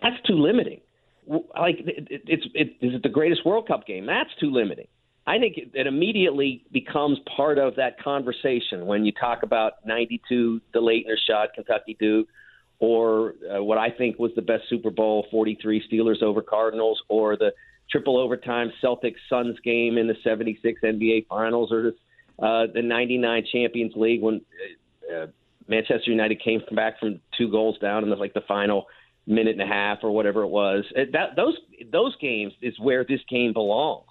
that's 0.01 0.17
too 0.27 0.35
limiting. 0.35 0.81
Like, 1.27 1.81
it, 1.81 2.07
it, 2.11 2.23
it's 2.27 2.47
it, 2.55 2.69
is 2.81 2.95
it 2.95 3.03
the 3.03 3.09
greatest 3.09 3.45
World 3.45 3.67
Cup 3.67 3.87
game? 3.87 4.07
That's 4.07 4.31
too 4.39 4.51
limiting. 4.53 4.87
I 5.27 5.39
think 5.39 5.57
it, 5.57 5.71
it 5.75 5.89
immediately 5.89 6.65
becomes 6.73 7.19
part 7.37 7.59
of 7.59 7.75
that 7.77 8.01
conversation 8.01 8.87
when 8.87 9.05
you 9.05 9.11
talk 9.11 9.43
about 9.43 9.85
92, 9.85 10.61
the 10.73 10.79
Laettner 10.79 11.17
shot, 11.27 11.49
Kentucky 11.55 11.97
Duke, 11.99 12.29
or 12.79 13.35
uh, 13.51 13.63
what 13.63 13.79
I 13.79 13.91
think 13.91 14.19
was 14.19 14.33
the 14.37 14.43
best 14.43 14.65
Super 14.69 14.91
Bowl 14.91 15.27
43 15.31 15.83
Steelers 15.91 16.23
over 16.23 16.43
Cardinals, 16.43 17.01
or 17.09 17.37
the 17.37 17.53
triple 17.91 18.19
overtime 18.19 18.73
Celtics 18.83 19.17
Suns 19.31 19.59
game 19.61 19.97
in 19.97 20.07
the 20.07 20.17
76 20.23 20.81
NBA 20.83 21.27
Finals, 21.29 21.73
or 21.73 21.93
uh, 22.39 22.67
the 22.73 22.83
99 22.83 23.45
Champions 23.51 23.93
League 23.97 24.21
when 24.21 24.41
uh, 25.15 25.27
Manchester 25.69 26.11
United 26.11 26.43
came 26.43 26.61
back 26.73 26.99
from 27.01 27.21
two 27.37 27.51
goals 27.51 27.79
down 27.79 28.05
in 28.05 28.11
the, 28.11 28.17
like 28.17 28.35
the 28.35 28.43
final 28.43 28.87
minute 29.27 29.59
and 29.59 29.63
a 29.63 29.73
half 29.73 29.99
or 30.03 30.11
whatever 30.11 30.43
it 30.43 30.49
was. 30.49 30.85
It, 30.95 31.13
that 31.13 31.37
those 31.37 31.57
those 31.91 32.15
games 32.21 32.53
is 32.63 32.79
where 32.79 33.05
this 33.05 33.21
game 33.29 33.53
belongs. 33.53 34.07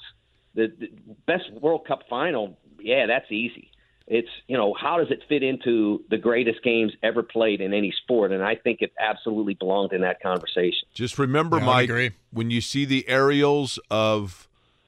The, 0.56 0.72
the 0.80 0.88
best 1.28 1.52
World 1.52 1.86
Cup 1.86 2.04
final, 2.10 2.58
yeah, 2.80 3.06
that's 3.08 3.30
easy. 3.32 3.70
It's 4.08 4.30
you 4.48 4.56
know 4.56 4.76
how 4.80 4.98
does 5.00 5.10
it 5.10 5.22
fit 5.28 5.42
into 5.42 6.04
the 6.10 6.18
greatest 6.18 6.62
games 6.64 6.92
ever 7.02 7.24
played 7.24 7.60
in 7.60 7.74
any 7.74 7.92
sport, 8.04 8.32
and 8.32 8.44
I 8.44 8.56
think 8.56 8.82
it 8.82 8.94
absolutely 9.00 9.56
belonged 9.56 9.94
in 9.94 10.02
that 10.02 10.22
conversation. 10.22 10.88
Just 10.94 11.18
remember, 11.18 11.58
Yeah, 11.58 11.66
Mike, 11.66 11.90
agree. 11.90 12.12
when 12.32 12.52
you 12.52 12.62
see 12.62 12.86
the 12.86 13.08
aerials 13.10 13.80
of 13.90 14.48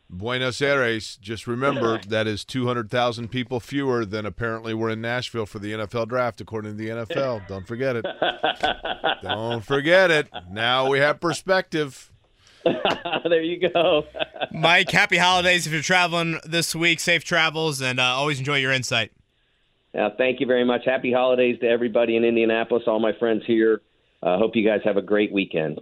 Buenos 0.09 0.61
Aires, 0.61 1.17
just 1.19 1.47
remember 1.47 1.97
that 2.07 2.27
is 2.27 2.45
200,000 2.45 3.27
people 3.29 3.59
fewer 3.59 4.05
than 4.05 4.25
apparently 4.25 4.73
were 4.73 4.89
in 4.91 5.01
Nashville 5.01 5.45
for 5.47 5.59
the 5.59 5.73
NFL 5.73 6.07
draft, 6.07 6.39
according 6.39 6.77
to 6.77 6.77
the 6.77 6.89
NFL. 6.89 7.45
Don't 7.47 7.67
forget 7.67 7.95
it. 7.97 8.05
Don't 9.23 9.63
forget 9.65 10.11
it. 10.11 10.27
Now 10.51 10.87
we 10.89 10.99
have 10.99 11.19
perspective. 11.19 12.11
there 13.23 13.41
you 13.41 13.69
go. 13.69 14.05
Mike, 14.51 14.89
happy 14.89 15.17
holidays 15.17 15.67
if 15.67 15.73
you're 15.73 15.81
traveling 15.81 16.39
this 16.45 16.75
week. 16.75 16.99
Safe 16.99 17.23
travels, 17.23 17.81
and 17.81 17.99
uh, 17.99 18.03
always 18.03 18.39
enjoy 18.39 18.57
your 18.57 18.71
insight. 18.71 19.11
Uh, 19.97 20.09
thank 20.17 20.39
you 20.39 20.45
very 20.47 20.63
much. 20.63 20.81
Happy 20.85 21.11
holidays 21.11 21.59
to 21.61 21.67
everybody 21.67 22.15
in 22.15 22.23
Indianapolis, 22.23 22.83
all 22.87 22.99
my 22.99 23.13
friends 23.13 23.43
here. 23.45 23.81
Uh, 24.21 24.37
hope 24.37 24.55
you 24.55 24.65
guys 24.65 24.81
have 24.83 24.97
a 24.97 25.01
great 25.01 25.31
weekend. 25.31 25.79